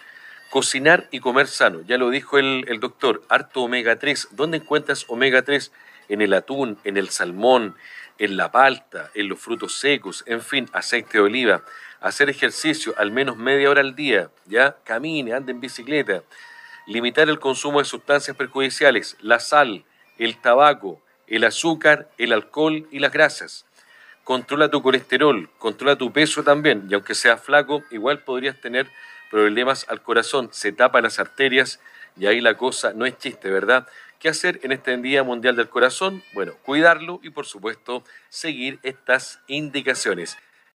Cocinar 0.50 1.08
y 1.12 1.20
comer 1.20 1.48
sano, 1.48 1.82
ya 1.82 1.98
lo 1.98 2.10
dijo 2.10 2.38
el, 2.38 2.66
el 2.68 2.80
doctor, 2.80 3.22
harto 3.30 3.62
omega 3.64 3.98
3. 3.98 4.30
¿Dónde 4.32 4.58
encuentras 4.58 5.06
omega 5.10 5.42
3? 5.42 5.72
En 6.10 6.22
el 6.22 6.34
atún, 6.34 6.78
en 6.86 6.98
el 6.98 7.10
salmón, 7.10 7.76
en 8.18 8.38
la 8.38 8.52
palta, 8.52 9.12
en 9.14 9.28
los 9.28 9.40
frutos 9.40 9.78
secos, 9.78 10.24
en 10.26 10.42
fin, 10.42 10.70
aceite 10.74 11.18
de 11.18 11.24
oliva. 11.24 11.64
Hacer 12.00 12.30
ejercicio 12.30 12.94
al 12.98 13.12
menos 13.12 13.38
media 13.38 13.70
hora 13.70 13.82
al 13.82 13.96
día, 13.96 14.30
ya 14.46 14.78
camine, 14.84 15.34
ande 15.34 15.52
en 15.52 15.60
bicicleta. 15.60 16.24
Limitar 16.86 17.28
el 17.28 17.40
consumo 17.40 17.80
de 17.80 17.86
sustancias 17.86 18.38
perjudiciales, 18.38 19.18
la 19.20 19.40
sal, 19.40 19.84
el 20.18 20.38
tabaco, 20.38 21.02
el 21.28 21.44
azúcar, 21.44 22.10
el 22.18 22.34
alcohol 22.34 22.88
y 22.92 23.00
las 23.00 23.12
grasas. 23.12 23.66
Controla 24.24 24.70
tu 24.70 24.82
colesterol, 24.82 25.50
controla 25.58 25.98
tu 25.98 26.12
peso 26.12 26.44
también, 26.44 26.88
y 26.90 26.94
aunque 26.94 27.16
seas 27.16 27.42
flaco, 27.42 27.84
igual 27.92 28.20
podrías 28.20 28.60
tener 28.60 28.88
problemas 29.30 29.86
al 29.90 30.02
corazón, 30.02 30.50
se 30.52 30.72
tapan 30.72 31.04
las 31.04 31.20
arterias 31.20 31.80
y 32.18 32.26
ahí 32.26 32.42
la 32.42 32.58
cosa 32.58 32.94
no 32.94 33.06
es 33.06 33.18
chiste, 33.18 33.50
¿verdad? 33.50 33.88
¿Qué 34.20 34.30
hacer 34.30 34.60
en 34.64 34.72
este 34.72 34.98
Día 34.98 35.24
Mundial 35.24 35.56
del 35.56 35.70
Corazón? 35.70 36.24
Bueno, 36.34 36.54
cuidarlo 36.64 37.20
y 37.22 37.30
por 37.30 37.46
supuesto 37.46 38.04
seguir 38.30 38.80
estas 38.82 39.40
indicaciones. 39.48 40.38